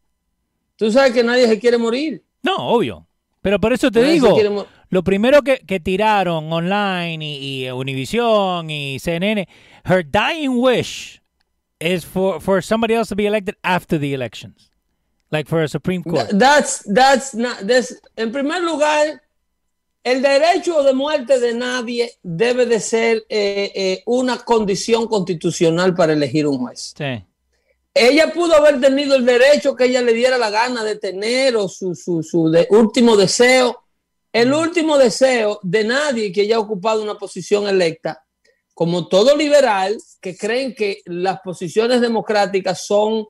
[0.76, 2.22] tú sabes que nadie se quiere morir.
[2.42, 3.06] No, obvio.
[3.40, 7.70] Pero por eso te Nadie se digo, lo primero que, que tiraron online y, y
[7.70, 9.46] Univision y CNN,
[9.84, 11.20] her dying wish
[11.80, 14.70] is for, for somebody else to be elected after the elections.
[15.30, 16.30] Like for a Supreme Court.
[16.32, 19.20] That's, that's not, that's- en primer lugar,
[20.02, 26.14] el derecho de muerte de nadie debe de ser eh, eh, una condición constitucional para
[26.14, 26.94] elegir un juez.
[26.96, 27.22] Sí.
[27.94, 31.68] ella pudo haber tenido el derecho que ella le diera la gana de tener o
[31.68, 33.82] su, su, su de, último deseo.
[34.40, 38.24] El último deseo de nadie que haya ocupado una posición electa,
[38.74, 43.26] como todo liberal, que creen que las posiciones democráticas son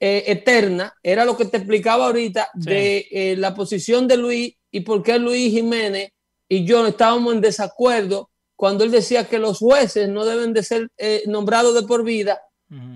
[0.00, 2.68] eh, eternas, era lo que te explicaba ahorita Sí.
[2.70, 6.10] de eh, la posición de Luis y por qué Luis Jiménez
[6.48, 10.88] y yo estábamos en desacuerdo cuando él decía que los jueces no deben de ser
[10.98, 12.40] eh, nombrados de por vida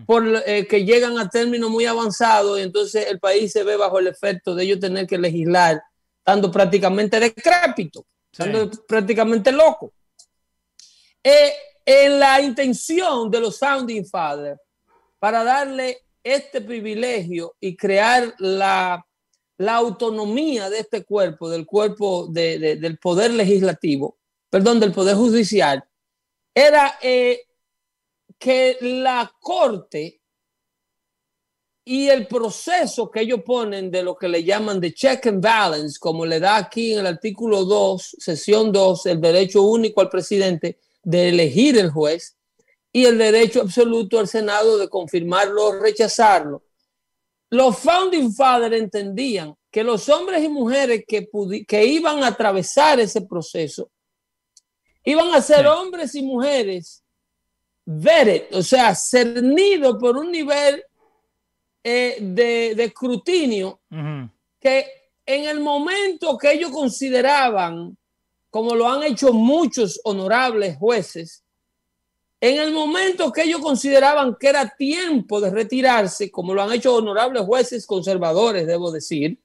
[0.07, 3.99] por eh, que llegan a términos muy avanzados y entonces el país se ve bajo
[3.99, 5.83] el efecto de ellos tener que legislar,
[6.27, 9.93] estando prácticamente decrépito, estando prácticamente loco.
[11.23, 11.53] Eh,
[11.85, 14.61] en la intención de los Founding Fathers
[15.21, 19.07] para darle este privilegio y crear la,
[19.59, 24.19] la autonomía de este cuerpo, del cuerpo de- de- del poder legislativo,
[24.51, 25.85] perdón, del poder judicial,
[26.53, 27.43] era eh,
[28.37, 30.21] que la corte
[31.89, 36.01] y el proceso que ellos ponen de lo que le llaman de check and balance,
[36.01, 40.81] como le da aquí en el artículo 2, sesión 2, el derecho único al presidente
[41.05, 42.37] de elegir el juez
[42.91, 46.65] y el derecho absoluto al Senado de confirmarlo o rechazarlo.
[47.51, 51.29] Los founding fathers entendían que los hombres y mujeres que,
[51.69, 53.93] que iban a atravesar ese proceso
[55.05, 55.67] iban a ser Sí.
[55.67, 57.05] hombres y mujeres
[57.85, 60.83] vetted, o sea, cernidos por un nivel
[61.89, 64.29] eh, de, de escrutinio Ujú.
[64.59, 64.87] que
[65.25, 67.97] en el momento que ellos consideraban,
[68.51, 71.45] como lo han hecho muchos honorables jueces,
[72.41, 76.97] en el momento que ellos consideraban que era tiempo de retirarse, como lo han hecho
[76.97, 79.39] honorables jueces conservadores, debo decir,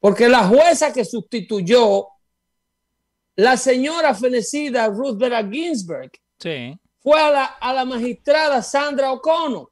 [0.00, 2.06] porque la jueza que sustituyó
[3.36, 6.76] la señora fenecida Ruth Bader Ginsburg Sí.
[6.98, 9.69] fue a la, a la magistrada Sandra O'Connor,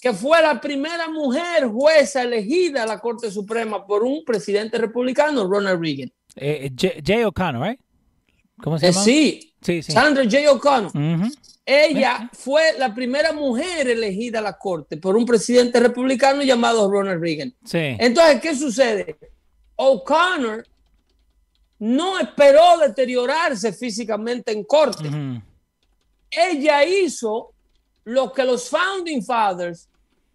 [0.00, 5.48] que fue la primera mujer jueza elegida a la Corte Suprema por un presidente republicano,
[5.48, 6.12] Ronald Reagan.
[6.36, 7.80] Eh, J- Jay O'Connor, right?
[8.62, 9.04] ¿Cómo se Eh, llama?
[9.04, 9.92] sí, Sí, sí.
[9.92, 10.52] Sandra J.
[10.52, 10.92] O'Connor.
[11.64, 17.20] Ella fue la primera mujer elegida a la Corte por un presidente republicano llamado Ronald
[17.20, 17.52] Reagan.
[17.64, 17.96] Sí.
[17.98, 19.16] Entonces, ¿qué sucede?
[19.74, 20.64] O'Connor
[21.80, 25.08] no esperó deteriorarse físicamente en corte.
[26.30, 27.52] Ella hizo
[28.06, 29.88] lo que los founding fathers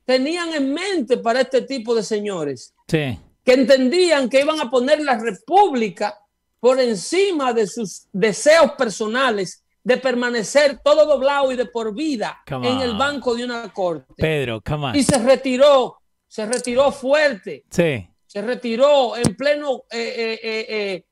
[0.06, 3.18] tenían en mente para este tipo de señores, Sí.
[3.44, 6.18] que entendían que iban a poner la república
[6.60, 12.82] por encima de sus deseos personales de permanecer todo doblado y de por vida en
[12.82, 14.14] el banco de una corte.
[14.18, 14.96] Pedro, come on.
[14.96, 18.06] Y se retiró, se retiró fuerte, Sí.
[18.28, 21.06] se retiró en pleno, eh, eh, eh,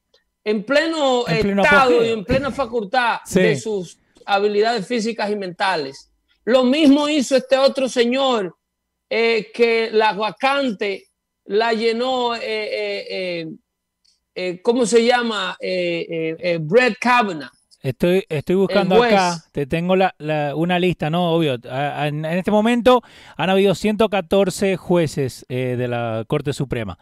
[0.43, 3.39] en pleno En pleno estado y en plena facultad Sí.
[3.41, 6.08] de sus habilidades físicas y mentales.
[6.49, 8.55] Lo mismo hizo este otro señor
[9.07, 11.05] eh, que la vacante
[11.45, 13.45] la llenó, eh,
[14.35, 15.55] eh, ¿cómo se llama?
[16.61, 17.51] Brett Kavanaugh.
[17.83, 21.31] Estoy, estoy buscando acá, te tengo la, la- una lista, ¿no?
[21.33, 21.57] Obvio.
[21.69, 23.03] a- a- En, este momento
[23.37, 26.97] han habido 114 jueces de la Corte Suprema.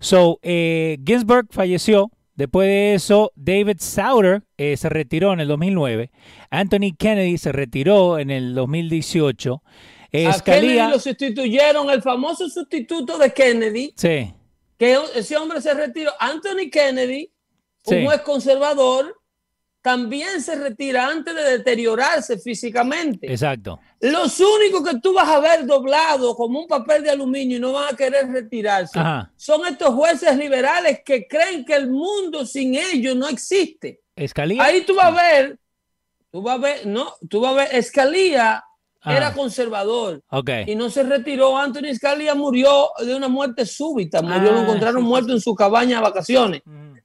[0.00, 2.10] So, eh, Ginsburg falleció.
[2.38, 6.12] Después de eso, David Sauter eh, se retiró en el 2009.
[6.50, 9.60] Anthony Kennedy se retiró en el 2018.
[10.12, 14.32] Eh, A Kennedy Scalia, lo sustituyeron, el famoso sustituto de Kennedy, sí,
[14.78, 16.12] que ese hombre se retiró.
[16.20, 17.32] Anthony Kennedy,
[17.86, 18.04] un Sí.
[18.06, 19.20] juez conservador,
[19.82, 23.30] también se retira antes de deteriorarse físicamente.
[23.30, 23.78] exacto.
[24.00, 27.72] Los únicos que tú vas a ver doblado como un papel de aluminio y no
[27.72, 29.32] van a querer retirarse Ajá.
[29.36, 34.00] son estos jueces liberales que creen que el mundo sin ellos no existe.
[34.26, 34.62] Scalia.
[34.62, 35.58] Ahí tú vas a ver,
[36.30, 38.64] tú vas a ver, no, tú vas a ver, Escalía
[39.00, 39.16] Ah.
[39.16, 40.50] era conservador Ok.
[40.66, 41.56] y no se retiró.
[41.56, 45.40] Anthony Scalia murió de una muerte súbita, murió, lo Ah, encontraron sí, sí, muerto en
[45.40, 46.97] su cabaña de vacaciones, Ujú.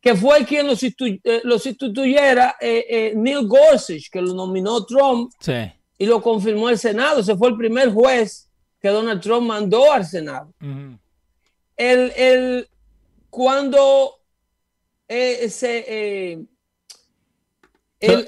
[0.00, 4.84] Que fue quien lo, sustitu- eh, lo sustituyera eh, eh, Neil Gorsuch, que lo nominó
[4.86, 5.52] Trump Sí.
[5.98, 7.20] y lo confirmó el Senado.
[7.20, 8.48] Ese fue el primer juez
[8.80, 10.52] que Donald Trump mandó al Senado.
[11.76, 12.68] El, el-
[13.28, 14.16] cuando
[15.08, 16.48] eh, se, el,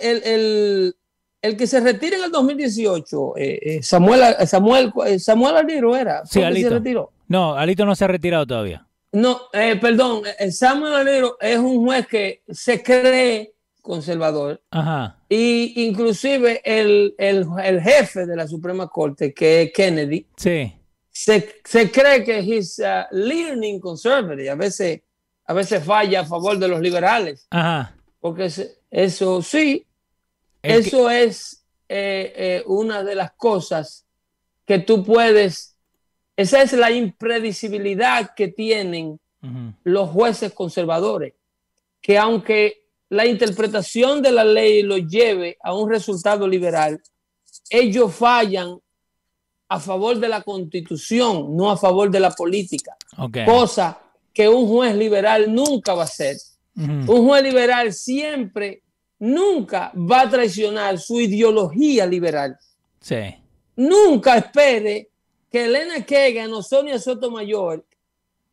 [0.01, 0.97] el- el-
[1.41, 6.35] el que se retira en el 2018, eh, eh, Samuel, Samuel, Samuel Aliro era, Sí,
[6.39, 6.71] ¿fue que se Alito.
[6.71, 7.13] retiró?
[7.29, 8.87] No, Alito no se ha retirado todavía.
[9.13, 15.19] No, eh, perdón, eh, Samuel Aliro es un juez que se cree conservador Ajá.
[15.29, 20.73] y inclusive el, el- el jefe de la Suprema Corte, que es Kennedy, Sí.
[21.11, 25.03] se, se cree que es uh, leaning conservative, a veces,
[25.47, 27.95] a veces falla a favor de los liberales, Ajá.
[28.21, 28.49] porque
[28.91, 29.85] eso sí,
[30.63, 34.07] El que- eso es eh, eh, una de las cosas
[34.65, 35.72] que tú puedes
[36.37, 39.19] Esa es la impredecibilidad que tienen
[39.83, 41.35] los jueces conservadores,
[42.01, 47.01] que aunque la interpretación de la ley los lleve a un resultado liberal,
[47.69, 48.79] ellos fallan
[49.69, 52.97] a favor de la constitución, no a favor de la política,
[53.45, 54.01] cosa
[54.33, 56.37] que un juez liberal nunca va a hacer.
[56.75, 58.83] Un juez liberal siempre,
[59.19, 62.57] nunca va a traicionar su ideología liberal.
[63.01, 63.35] Sí.
[63.77, 65.12] Nunca espere
[65.53, 67.85] que Elena Kagan o Sonia Sotomayor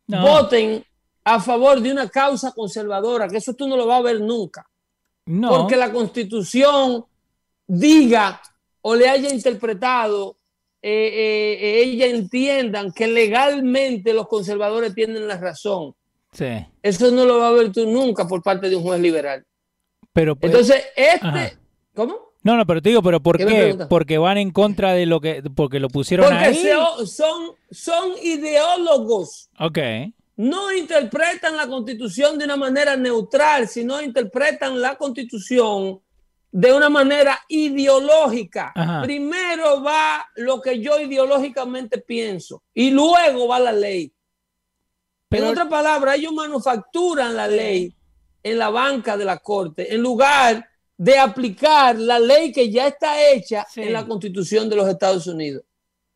[0.07, 0.21] No.
[0.21, 0.83] voten
[1.23, 4.67] a favor de una causa conservadora, que eso tú no lo vas a ver nunca.
[5.25, 5.49] No.
[5.49, 7.05] Porque la constitución
[7.67, 8.41] diga
[8.81, 10.37] o le haya interpretado,
[10.81, 15.93] eh, eh, ella entiendan que legalmente los conservadores tienen la razón.
[16.31, 16.47] Sí.
[16.81, 19.45] Eso no lo va a ver tú nunca por parte de un juez liberal.
[20.13, 21.51] Pero pues- Entonces, este, Ajá.
[21.93, 22.28] ¿cómo?
[22.41, 23.77] No, no, pero te digo, pero ¿por ¿Qué?
[23.89, 26.69] Porque van en contra de lo que, porque lo pusieron Porque ahí.
[27.05, 29.49] son, son ideólogos.
[29.59, 29.77] Ok.
[30.37, 35.99] no interpretan la constitución de una manera neutral, sino interpretan la constitución
[36.51, 38.71] de una manera ideológica.
[38.73, 39.01] Ajá.
[39.01, 44.13] Primero va lo que yo ideológicamente pienso y luego va la ley.
[45.27, 47.93] Pero- en otras palabras, ellos manufacturan la ley
[48.41, 50.68] en la banca de la corte en lugar
[51.01, 53.81] de aplicar la ley que ya está hecha Sí.
[53.83, 55.63] en la constitución de los Estados Unidos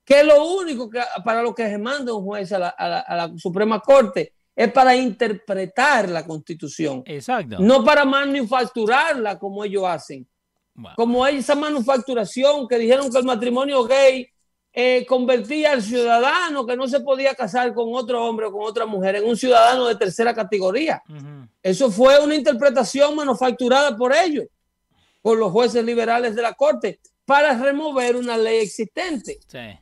[0.06, 3.00] que lo único que para lo que se manda un juez a la, a la-
[3.00, 7.56] a la Suprema Corte es para interpretar la Constitución, Exacto.
[7.60, 10.28] no para manufacturarla como ellos hacen.
[10.96, 14.28] Como esa manufacturación que dijeron que el matrimonio gay
[14.76, 18.86] eh, convertía al ciudadano que no se podía casar con otro hombre o con otra
[18.88, 21.02] mujer en un ciudadano de tercera categoría.
[21.62, 24.46] Eso fue una interpretación manufacturada por ellos,
[25.24, 29.40] por los jueces liberales de la Corte, para remover una ley existente.
[29.48, 29.80] Sí.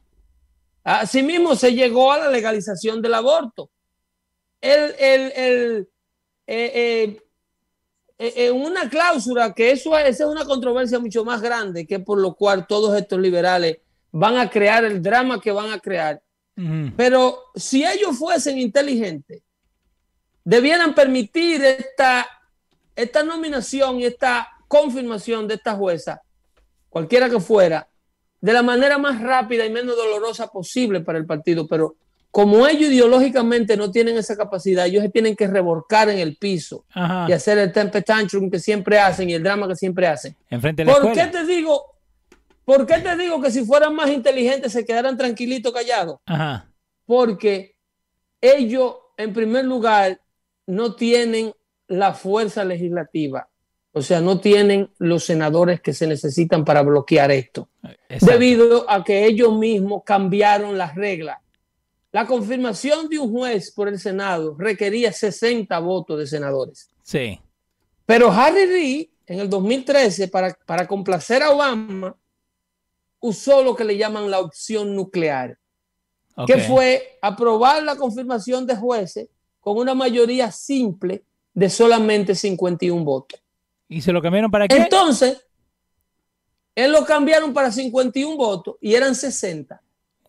[0.83, 3.69] Asimismo, se llegó a la legalización del aborto.
[4.61, 5.89] El, el, el,
[6.45, 7.21] eh, eh,
[8.19, 11.99] eh, eh, una cláusula que eso es, esa es una controversia mucho más grande, que
[11.99, 13.79] por lo cual todos estos liberales
[14.11, 16.21] van a crear el drama que van a crear.
[16.95, 19.41] Pero si ellos fuesen inteligentes,
[20.43, 22.27] debieran permitir esta,
[22.95, 26.21] esta nominación y esta confirmación de esta jueza,
[26.87, 27.89] cualquiera que fuera,
[28.39, 31.67] de la manera más rápida y menos dolorosa posible para el partido.
[31.67, 31.97] Pero
[32.31, 36.85] como ellos ideológicamente no tienen esa capacidad, ellos se tienen que revolcar en el piso
[36.93, 37.25] Ajá.
[37.27, 40.37] y hacer el temper tantrum que siempre hacen y el drama que siempre hacen.
[40.49, 41.83] Enfrente de la ¿Por qué te digo?
[42.63, 46.19] ¿Por qué te digo que si fueran más inteligentes se quedaran tranquilitos, callados?
[46.25, 46.69] Ajá.
[47.05, 47.75] porque
[48.39, 50.21] ellos, en primer lugar,
[50.65, 51.53] no tienen
[51.87, 53.49] la fuerza legislativa,
[53.93, 57.67] o sea, no tienen los senadores que se necesitan para bloquear esto,
[58.09, 58.25] Exacto.
[58.25, 61.39] debido a que ellos mismos cambiaron las reglas.
[62.11, 66.89] La confirmación de un juez por el Senado requería 60 votos de senadores.
[67.03, 67.39] Sí.
[68.05, 72.15] Pero Harry Reid, en el 2013, para, para complacer a Obama,
[73.19, 75.57] usó lo que le llaman la opción nuclear
[76.45, 79.29] que fue aprobar la confirmación de jueces
[79.59, 81.23] con una mayoría simple
[81.53, 83.41] de solamente 51 votos.
[83.91, 84.77] ¿Y se lo cambiaron para qué?
[84.77, 85.45] Entonces,
[86.75, 89.81] él lo cambiaron para 51 votos y eran 60.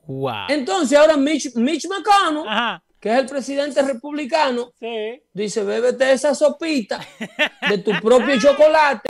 [0.07, 0.47] wow.
[0.49, 2.83] Entonces, ahora Mitch, Mitch McConnell, Ajá.
[2.99, 5.23] que es el presidente republicano, Sí.
[5.33, 7.01] dice, bébete esa sopita
[7.71, 9.09] de tu propio chocolate.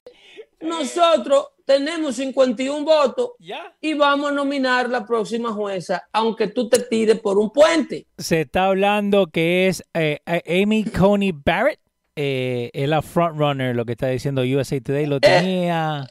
[0.61, 3.74] Nosotros tenemos 51 votos Ya.
[3.80, 8.07] y vamos a nominar la próxima jueza, aunque tú te tires por un puente.
[8.18, 11.80] Se está hablando que es eh, eh, Amy Coney Barrett.
[12.17, 15.07] Eh, es la frontrunner, lo que está diciendo USA Today.
[15.07, 16.07] Lo tenía.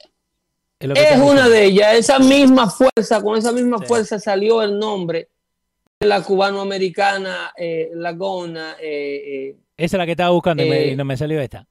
[0.79, 3.85] lo que Es una de ellas, esa misma fuerza, con esa misma Sí.
[3.85, 5.29] fuerza salió el nombre
[5.99, 8.77] de la cubanoamericana eh, Lagona.
[8.81, 11.39] eh, eh, Esa es la que estaba buscando y, me- Eh, y no me salió
[11.39, 11.67] esta.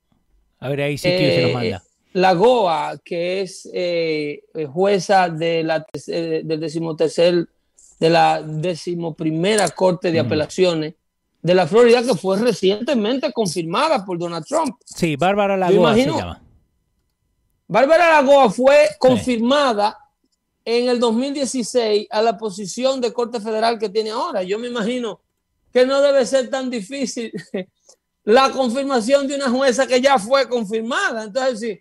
[0.61, 1.83] A ver, ahí sí que se eh, nos manda.
[2.13, 7.47] Lagoa, que es eh, eh, jueza de la, eh, del decimotercer,
[7.99, 10.27] de la decimoprimera Corte de Mm.
[10.27, 10.95] Apelaciones
[11.43, 14.77] de la Florida, que fue recientemente confirmada por Donald Trump.
[14.85, 16.43] Sí, Bárbara Lagoa se imagino- llama.
[17.67, 19.97] Bárbara Lagoa fue confirmada
[20.65, 24.43] en el 2016 a la posición de Corte Federal que tiene ahora.
[24.43, 25.21] Yo me imagino
[25.73, 27.33] que no debe ser tan difícil
[28.25, 31.25] la confirmación de una jueza que ya fue confirmada.
[31.25, 31.81] Entonces, sí.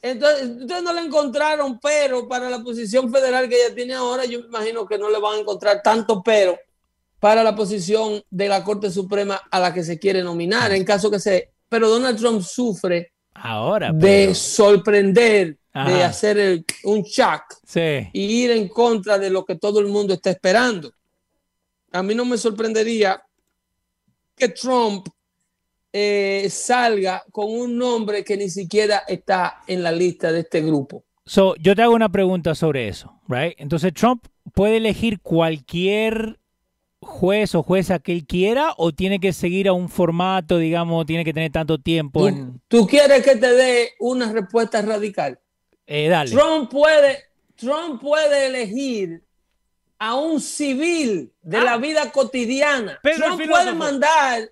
[0.00, 4.24] Entonces, ustedes no le encontraron pero para la posición federal que ella tiene ahora.
[4.24, 6.56] Yo me imagino que no le van a encontrar tanto pero
[7.20, 10.72] para la posición de la Corte Suprema a la que se quiere nominar.
[10.72, 11.50] En caso que se.
[11.68, 13.92] Pero Donald Trump sufre Ahora.
[13.92, 18.08] de sorprender, de hacer el- un shock Sí.
[18.12, 20.92] y ir en contra de lo que todo el mundo está esperando.
[21.90, 23.22] a mí no me sorprendería
[24.36, 25.08] que Trump
[25.90, 31.04] eh, salga con un nombre que ni siquiera está en la lista de este grupo.
[31.24, 33.54] So, yo te hago una pregunta sobre eso, right?
[33.56, 36.38] Entonces, Trump puede elegir cualquier
[37.08, 41.24] juez o jueza que él quiera o tiene que seguir a un formato, digamos, tiene
[41.24, 42.20] que tener tanto tiempo.
[42.20, 42.60] ¿Tú, En...
[42.68, 45.38] tú quieres que te dé una respuesta radical?
[45.86, 46.30] Eh, dale.
[46.30, 47.18] Trump puede,
[47.56, 49.22] Trump puede elegir
[49.98, 51.64] a un civil de Ah.
[51.64, 52.98] la vida cotidiana.
[53.02, 54.50] Pedro Trump puede mandar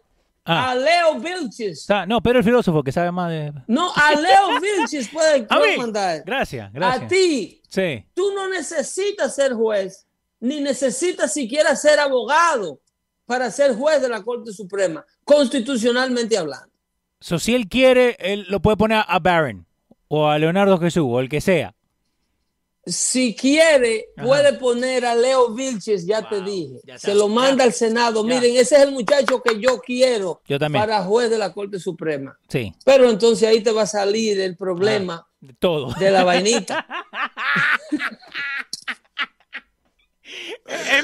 [0.48, 0.70] Ah.
[0.70, 1.86] a Leo Vilches.
[2.08, 3.52] No, pero el filósofo que sabe más de...
[3.66, 5.76] No, a Leo Vilches puede A Trump mí.
[5.76, 6.22] mandar.
[6.24, 7.04] Gracias, gracias.
[7.04, 8.04] A ti, Sí.
[8.14, 10.05] tú no necesitas ser juez,
[10.46, 12.80] ni necesitas siquiera ser abogado
[13.26, 16.70] para ser juez de la Corte Suprema, constitucionalmente hablando.
[17.20, 19.66] So, si él quiere, él lo puede poner a Barron
[20.08, 21.74] o a Leonardo Jesús o el que sea.
[22.88, 24.26] Si quiere, Ajá.
[24.28, 26.80] puede poner a Leo Vilches, ya te dije.
[26.84, 28.22] ya Se lo manda al Senado.
[28.24, 28.34] Ya.
[28.34, 32.38] Miren, ese es el muchacho que yo quiero Yo para juez de la Corte Suprema.
[32.48, 35.92] Sí, Pero entonces ahí te va a salir el problema de todo.
[35.98, 36.86] de la vainita.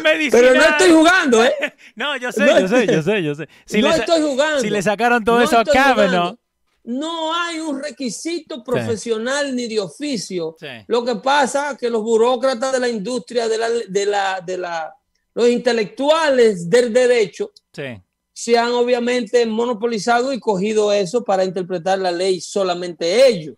[0.02, 0.40] Medicina.
[0.42, 1.54] Pero no estoy jugando, ¿eh?
[1.96, 3.48] No, yo sé, No yo sé, yo sé, yo sé.
[3.64, 4.60] Si no le estoy jugando.
[4.60, 6.36] Si le sacaron todo No eso a Kavanaugh.
[6.84, 10.56] No hay un requisito profesional ni de oficio.
[10.58, 10.66] Sí.
[10.88, 14.58] Lo que pasa es que los burócratas de la industria, de la, de la, de
[14.58, 14.92] la,
[15.34, 18.02] los intelectuales del derecho, Sí.
[18.32, 23.54] se han obviamente monopolizado y cogido eso para interpretar la ley solamente ellos.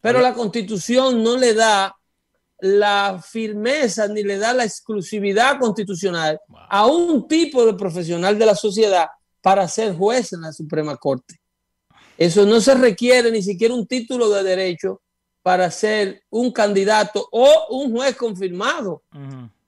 [0.00, 1.94] Pero la constitución no le da
[2.64, 6.60] la firmeza ni le da la exclusividad constitucional Wow.
[6.70, 9.08] a un tipo de profesional de la sociedad
[9.40, 11.40] para ser juez en la Suprema Corte.
[12.16, 15.02] Eso no se requiere ni siquiera un título de derecho
[15.42, 19.02] para ser un candidato o un juez confirmado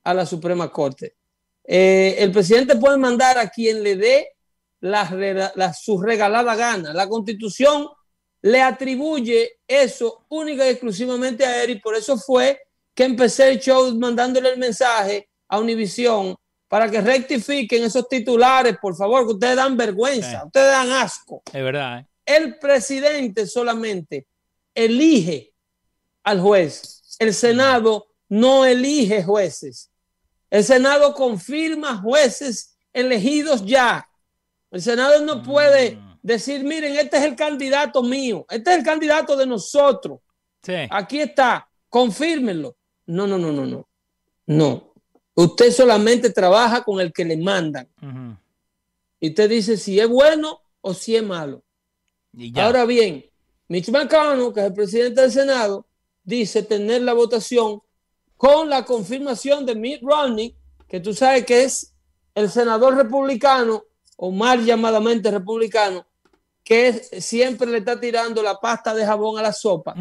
[0.05, 1.17] a la Suprema Corte.
[1.65, 4.29] Eh, el presidente puede mandar a quien le dé
[4.81, 6.93] la- su regalada gana.
[6.93, 7.89] La constitución
[8.43, 12.61] le atribuye eso única y exclusivamente a él y por eso fue
[12.95, 16.37] que empecé el show mandándole el mensaje a Univisión
[16.69, 20.47] para que rectifiquen esos titulares, por favor, que ustedes dan vergüenza, Sí.
[20.47, 21.43] ustedes dan asco.
[21.47, 22.07] Es verdad, ¿eh?
[22.27, 24.27] El presidente solamente
[24.75, 25.53] elige
[26.23, 27.03] al juez.
[27.19, 29.91] El Senado no elige jueces.
[30.51, 34.09] El Senado confirma jueces elegidos ya.
[34.71, 36.19] El Senado no puede Mm.
[36.23, 40.21] decir, miren, este es el candidato mío, este es el candidato de nosotros.
[40.63, 40.75] Sí.
[40.91, 42.75] Aquí está, confírmenlo.
[43.07, 43.87] No, no, no, no, no.
[44.47, 44.93] No.
[45.35, 47.89] Usted solamente trabaja con el que le mandan.
[49.21, 51.63] Y usted dice si es bueno o si es malo.
[52.33, 52.67] Y ya.
[52.67, 53.25] Ahora bien,
[53.69, 55.87] Mitch McConnell, que es el presidente del Senado,
[56.23, 57.81] dice tener la votación
[58.37, 60.55] con la confirmación de Mitt Romney,
[60.89, 61.93] que tú sabes que es
[62.35, 63.85] el senador republicano,
[64.17, 66.05] o mal llamadamente republicano,
[66.63, 69.95] que es- siempre le está tirando la pasta de jabón a la sopa.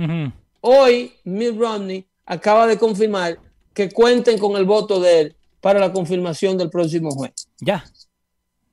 [0.62, 3.38] Hoy Mitt Romney acaba de confirmar
[3.74, 7.84] que cuenten con el voto de él para la confirmación del próximo juez Ya.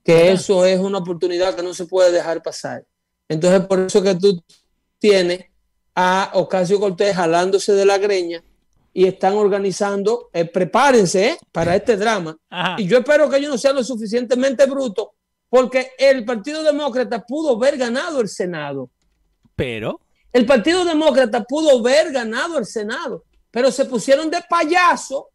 [0.05, 2.84] que eso es una oportunidad que no se puede dejar pasar.
[3.28, 4.42] Entonces, por eso que tú
[4.98, 5.44] tienes
[5.94, 8.42] a Ocasio Cortés jalándose de la greña
[8.92, 12.36] y están organizando, eh, prepárense eh, para este drama.
[12.48, 12.76] Ajá.
[12.78, 15.09] Y yo espero que ellos no sean lo suficientemente brutos,
[15.48, 18.90] porque el Partido Demócrata pudo haber ganado el Senado.
[19.55, 20.01] Pero.
[20.32, 25.28] El Partido Demócrata pudo haber ganado el Senado, pero se pusieron de payaso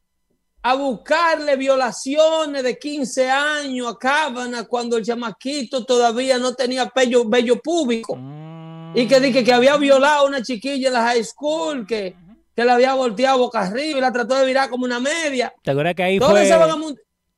[0.62, 7.26] a buscarle violaciones de 15 años a Cábana cuando el chamaquito todavía no tenía pello,
[7.30, 11.24] vello público mm, y que dije que había violado a una chiquilla en la high
[11.24, 12.16] school, que,
[12.56, 15.54] que la había volteado boca arriba y la trató de virar como una media.
[15.62, 16.50] ¿Te acuerdas que ahí fue.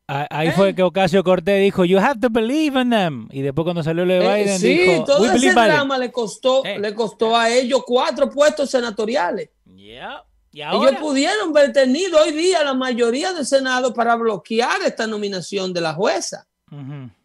[0.08, 0.52] Ahí ¿Eh?
[0.54, 3.28] fue que Ocasio Cortés dijo, You have to believe in them.
[3.30, 6.14] Y después cuando salió lo de Eh, Biden, sí, dijo, todo We ese drama le
[6.14, 6.80] costó, Eh.
[6.80, 9.50] le costó a ellos cuatro puestos senatoriales.
[9.76, 10.24] Yeah.
[10.58, 15.72] Y Ellos pudieron haber tenido hoy día la mayoría del Senado para bloquear esta nominación
[15.72, 16.48] de la jueza.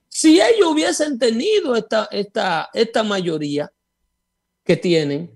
[0.07, 3.73] Si ellos hubiesen tenido esta, esta, esta mayoría
[4.63, 5.31] que tienen,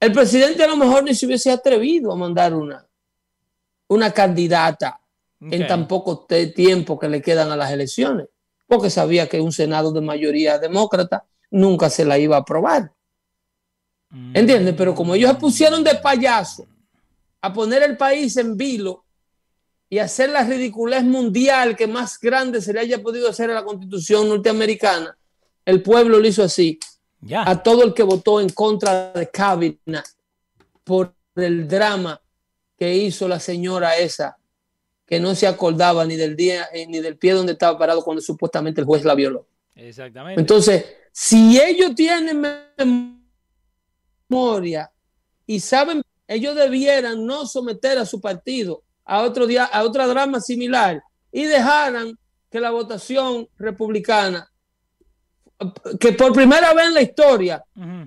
[0.00, 2.84] el presidente a lo mejor ni se hubiese atrevido a mandar una,
[3.86, 5.00] una candidata
[5.40, 8.26] en tan poco tiempo que le quedan a las elecciones,
[8.66, 12.92] porque sabía que un Senado de mayoría demócrata nunca se la iba a aprobar.
[14.10, 14.36] Mm.
[14.36, 14.74] ¿Entiendes?
[14.76, 16.66] Pero como ellos se pusieron de payaso
[17.42, 19.04] a poner el país en vilo
[19.88, 23.64] y hacer la ridiculez mundial que más grande se le haya podido hacer a la
[23.64, 25.16] constitución norteamericana,
[25.64, 26.78] el pueblo lo hizo así.
[27.34, 30.04] A todo el que votó en contra de Kavanaugh
[30.84, 32.20] por el drama
[32.78, 34.38] que hizo la señora esa,
[35.04, 38.22] que no se acordaba ni del día eh, ni del pie donde estaba parado cuando
[38.22, 39.46] supuestamente el juez la violó.
[39.74, 40.40] Exactamente.
[40.40, 42.42] Entonces, si ellos tienen
[44.28, 44.90] memoria
[45.46, 50.40] y saben, ellos debieran no someter a su partido a otro día, a otra drama
[50.40, 51.02] similar
[51.32, 52.16] y dejaran
[52.48, 54.48] que la votación republicana,
[55.98, 57.64] que por primera vez en la historia,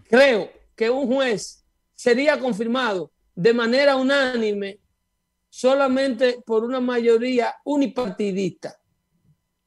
[0.10, 4.80] creo que un juez sería confirmado de manera unánime
[5.50, 8.80] solamente por una mayoría unipartidista.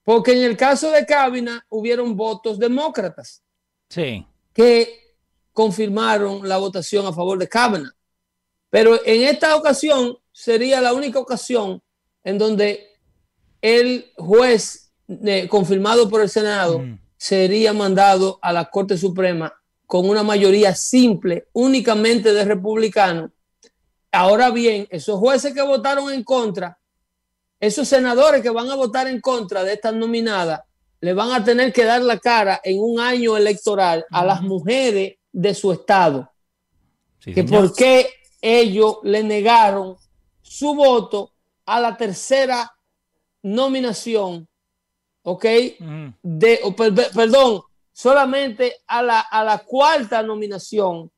[0.02, 3.42] Porque en el caso de Cabina hubieron votos demócratas
[3.90, 4.26] Sí.
[4.54, 5.14] que
[5.52, 7.95] confirmaron la votación a favor de Kavanaugh.
[8.76, 11.82] Pero en esta ocasión sería la única ocasión
[12.22, 12.90] en donde
[13.62, 16.98] el juez eh, confirmado por el Senado Mm.
[17.16, 19.50] sería mandado a la Corte Suprema
[19.86, 23.30] con una mayoría simple, únicamente de republicanos.
[24.12, 26.78] Ahora bien, esos jueces que votaron en contra,
[27.58, 30.60] esos senadores que van a votar en contra de estas nominadas,
[31.00, 35.14] le van a tener que dar la cara en un año electoral a las mujeres
[35.32, 36.30] de su estado,
[37.20, 38.10] Sí, que por qué
[38.46, 39.96] ellos le negaron
[40.42, 41.32] su voto
[41.64, 42.72] a la tercera
[43.42, 44.48] nominación,
[45.22, 45.44] ¿ok?
[45.80, 46.12] Ujú.
[46.22, 51.10] De, per- perdón, solamente a la, a la cuarta nominación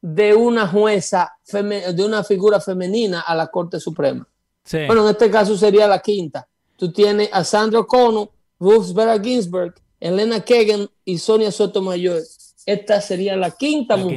[0.00, 4.26] de una jueza, feme- de una figura femenina a la Corte Suprema.
[4.64, 4.78] Sí.
[4.86, 6.46] Bueno, en este caso sería la quinta.
[6.76, 12.20] Tú tienes a Sandra O'Connor, Ruth Bader Ginsburg, Elena Kagan y Sonia Sotomayor.
[12.66, 14.16] Esta sería la quinta La quinta.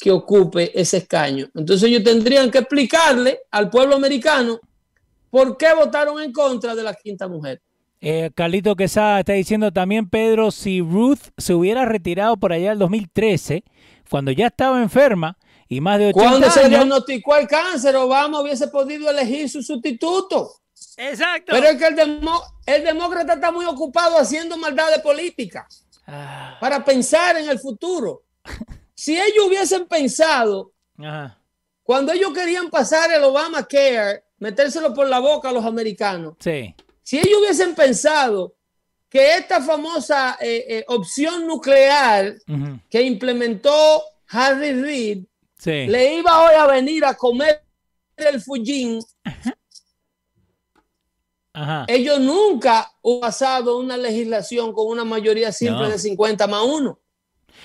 [0.00, 1.48] Que ocupe ese escaño.
[1.54, 4.60] Entonces ellos tendrían que explicarle al pueblo americano
[5.30, 7.60] por qué votaron en contra de la quinta mujer.
[8.00, 12.78] Eh, Carlito Quesada está diciendo también, Pedro, si Ruth se hubiera retirado por allá el
[12.78, 13.64] 2013,
[14.08, 15.36] cuando ya estaba enferma
[15.68, 16.70] y más de 80 Cuando se años.
[16.70, 20.52] diagnosticó el cáncer, Obama hubiese podido elegir su sustituto.
[20.96, 21.52] Exacto.
[21.52, 25.84] Pero es que el, demo- el demócrata está muy ocupado haciendo maldades políticas.
[26.06, 28.22] Ah, para pensar en el futuro.
[29.00, 31.40] Si ellos hubiesen pensado, ajá.
[31.84, 36.74] cuando ellos querían pasar el Obamacare, metérselo por la boca a los americanos, Sí.
[37.04, 38.56] si ellos hubiesen pensado
[39.08, 42.38] que esta famosa eh, eh, opción nuclear
[42.90, 45.24] que implementó Harry Reid
[45.56, 45.86] Sí.
[45.86, 47.62] le iba hoy a venir a comer
[48.16, 49.00] el Fujin,
[51.52, 51.84] Ajá.
[51.86, 55.88] ellos nunca han pasado una legislación con una mayoría simple No.
[55.90, 56.98] de 50 más 1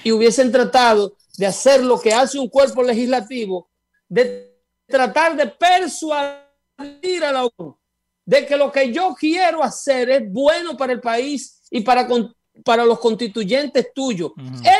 [0.03, 3.69] y hubiesen tratado de hacer lo que hace un cuerpo legislativo,
[4.07, 4.55] de
[4.87, 7.77] tratar de persuadir a la ONU
[8.25, 12.33] de que lo que yo quiero hacer es bueno para el país y para, con-
[12.63, 14.31] para los constituyentes tuyos.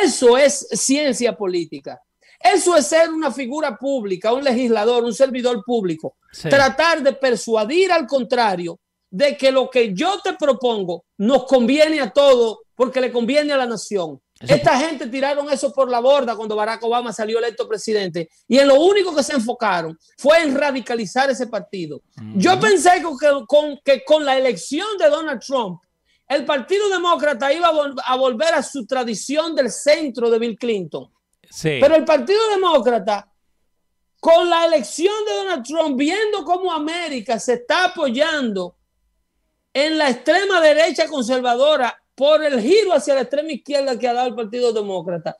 [0.03, 2.01] Eso es ciencia política.
[2.39, 6.15] Eso es ser una figura pública, un legislador, un servidor público.
[6.31, 6.49] Sí.
[6.49, 8.79] Tratar de persuadir al contrario
[9.09, 13.57] de que lo que yo te propongo nos conviene a todos porque le conviene a
[13.57, 14.21] la nación.
[14.43, 18.59] Eso- Esta gente tiraron eso por la borda cuando Barack Obama salió electo presidente y
[18.59, 22.01] en lo único que se enfocaron fue en radicalizar ese partido.
[22.35, 25.81] Yo pensé que con, que con la elección de Donald Trump,
[26.27, 30.57] el Partido Demócrata iba a, vol- a volver a su tradición del centro de Bill
[30.57, 31.11] Clinton.
[31.49, 31.77] Sí.
[31.79, 33.29] Pero el Partido Demócrata,
[34.19, 38.75] con la elección de Donald Trump, viendo cómo América se está apoyando
[39.73, 44.27] en la extrema derecha conservadora por el giro hacia la extrema izquierda que ha dado
[44.27, 45.37] el Partido Demócrata,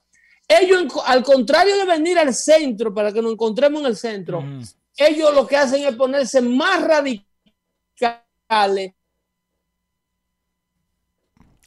[0.48, 4.62] ellos, al contrario de venir al centro para que nos encontremos en el centro, Ujú.
[4.98, 7.24] ellos lo que hacen es ponerse más radicales,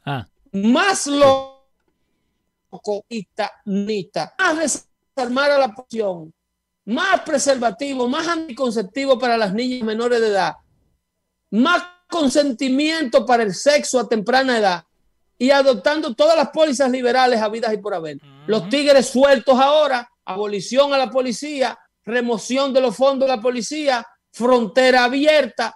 [0.09, 1.57] Ah, más loco
[4.37, 4.59] más
[5.15, 6.33] desarmar a la población,
[6.85, 10.55] más preservativo, más anticonceptivo para las niñas menores de edad,
[11.51, 14.83] más consentimiento para el sexo a temprana edad
[15.37, 18.17] y adoptando todas las pólizas liberales habidas y por haber.
[18.47, 24.05] Los tigres sueltos ahora, abolición a la policía, remoción de los fondos de la policía,
[24.31, 25.75] frontera abierta,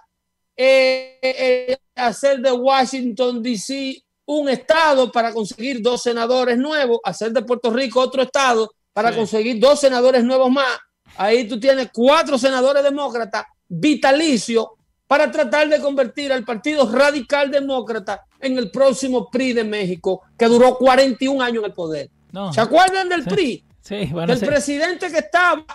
[0.56, 4.02] eh, eh, hacer de Washington, D.C.
[4.26, 9.16] un estado para conseguir dos senadores nuevos, hacer de Puerto Rico otro estado para Sí.
[9.16, 10.78] conseguir dos senadores nuevos más.
[11.16, 14.66] Ahí tú tienes cuatro senadores demócratas vitalicios
[15.12, 20.46] para tratar de convertir al Partido Radical Demócrata en el próximo PRI de México, que
[20.46, 22.08] duró 41 años en el poder.
[22.32, 22.50] no.
[22.50, 23.28] ¿Se acuerdan del Sí.
[23.28, 23.64] PRI?
[23.82, 24.48] Sí, van Que a el ser.
[24.48, 25.66] presidente que estaba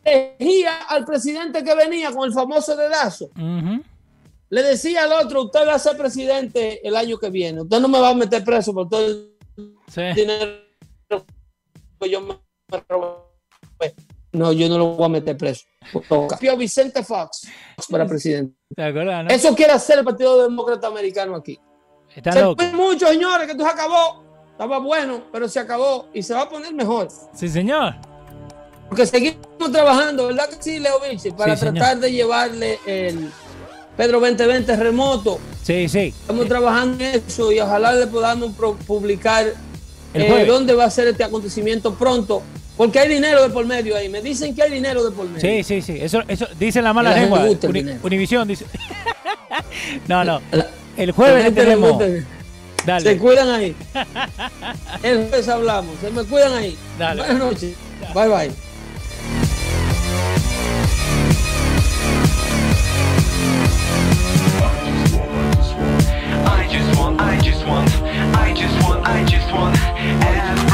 [0.00, 3.28] elegía al presidente que venía con el famoso dedazo.
[4.48, 7.60] Le decía al otro, usted va a ser presidente el año que viene.
[7.60, 9.34] Usted no me va a meter preso por todo el
[10.14, 10.62] dinero
[12.00, 12.38] que yo me
[12.88, 13.23] robé.
[14.34, 15.64] No, yo no lo voy a meter preso.
[16.40, 17.46] Pio Vicente Fox
[17.88, 18.54] para presidente.
[18.74, 19.30] ¿Te acuerdas, no?
[19.30, 21.58] Eso quiere hacer el Partido Demócrata Americano aquí.
[22.14, 22.62] Está Se loco.
[22.74, 24.22] mucho, señores, que esto se acabó.
[24.50, 27.08] Estaba bueno, pero se acabó y se va a poner mejor.
[27.34, 27.94] Sí, señor.
[28.88, 29.38] Porque seguimos
[29.72, 31.30] trabajando, ¿verdad que sí, Leo Vinci?
[31.30, 31.74] Para Sí, señor.
[31.76, 33.30] tratar de llevarle el
[33.96, 35.38] Pedro 2020 remoto.
[35.62, 36.14] Sí, sí.
[36.20, 38.52] Estamos trabajando en eso y ojalá le podamos
[38.86, 39.46] publicar
[40.12, 42.42] eh, dónde va a ser este acontecimiento pronto.
[42.76, 44.08] Porque hay dinero de por medio ahí.
[44.08, 45.40] Me dicen que hay dinero de por medio.
[45.40, 45.98] Sí, sí, sí.
[46.00, 47.46] Eso, eso dicen la mala lengua.
[47.68, 48.66] Uni, Univisión dice.
[50.08, 50.40] no, no.
[50.96, 52.02] El jueves tenemos.
[52.84, 53.12] Dale.
[53.12, 53.74] Se cuidan ahí.
[55.02, 55.96] el jueves hablamos.
[56.00, 56.76] Se me cuidan ahí.
[56.98, 57.22] Dale.
[57.22, 57.74] Buenas noches.
[58.12, 58.50] Bye bye.
[66.46, 67.90] I just want, I just want,
[68.36, 70.73] I just want, I just want.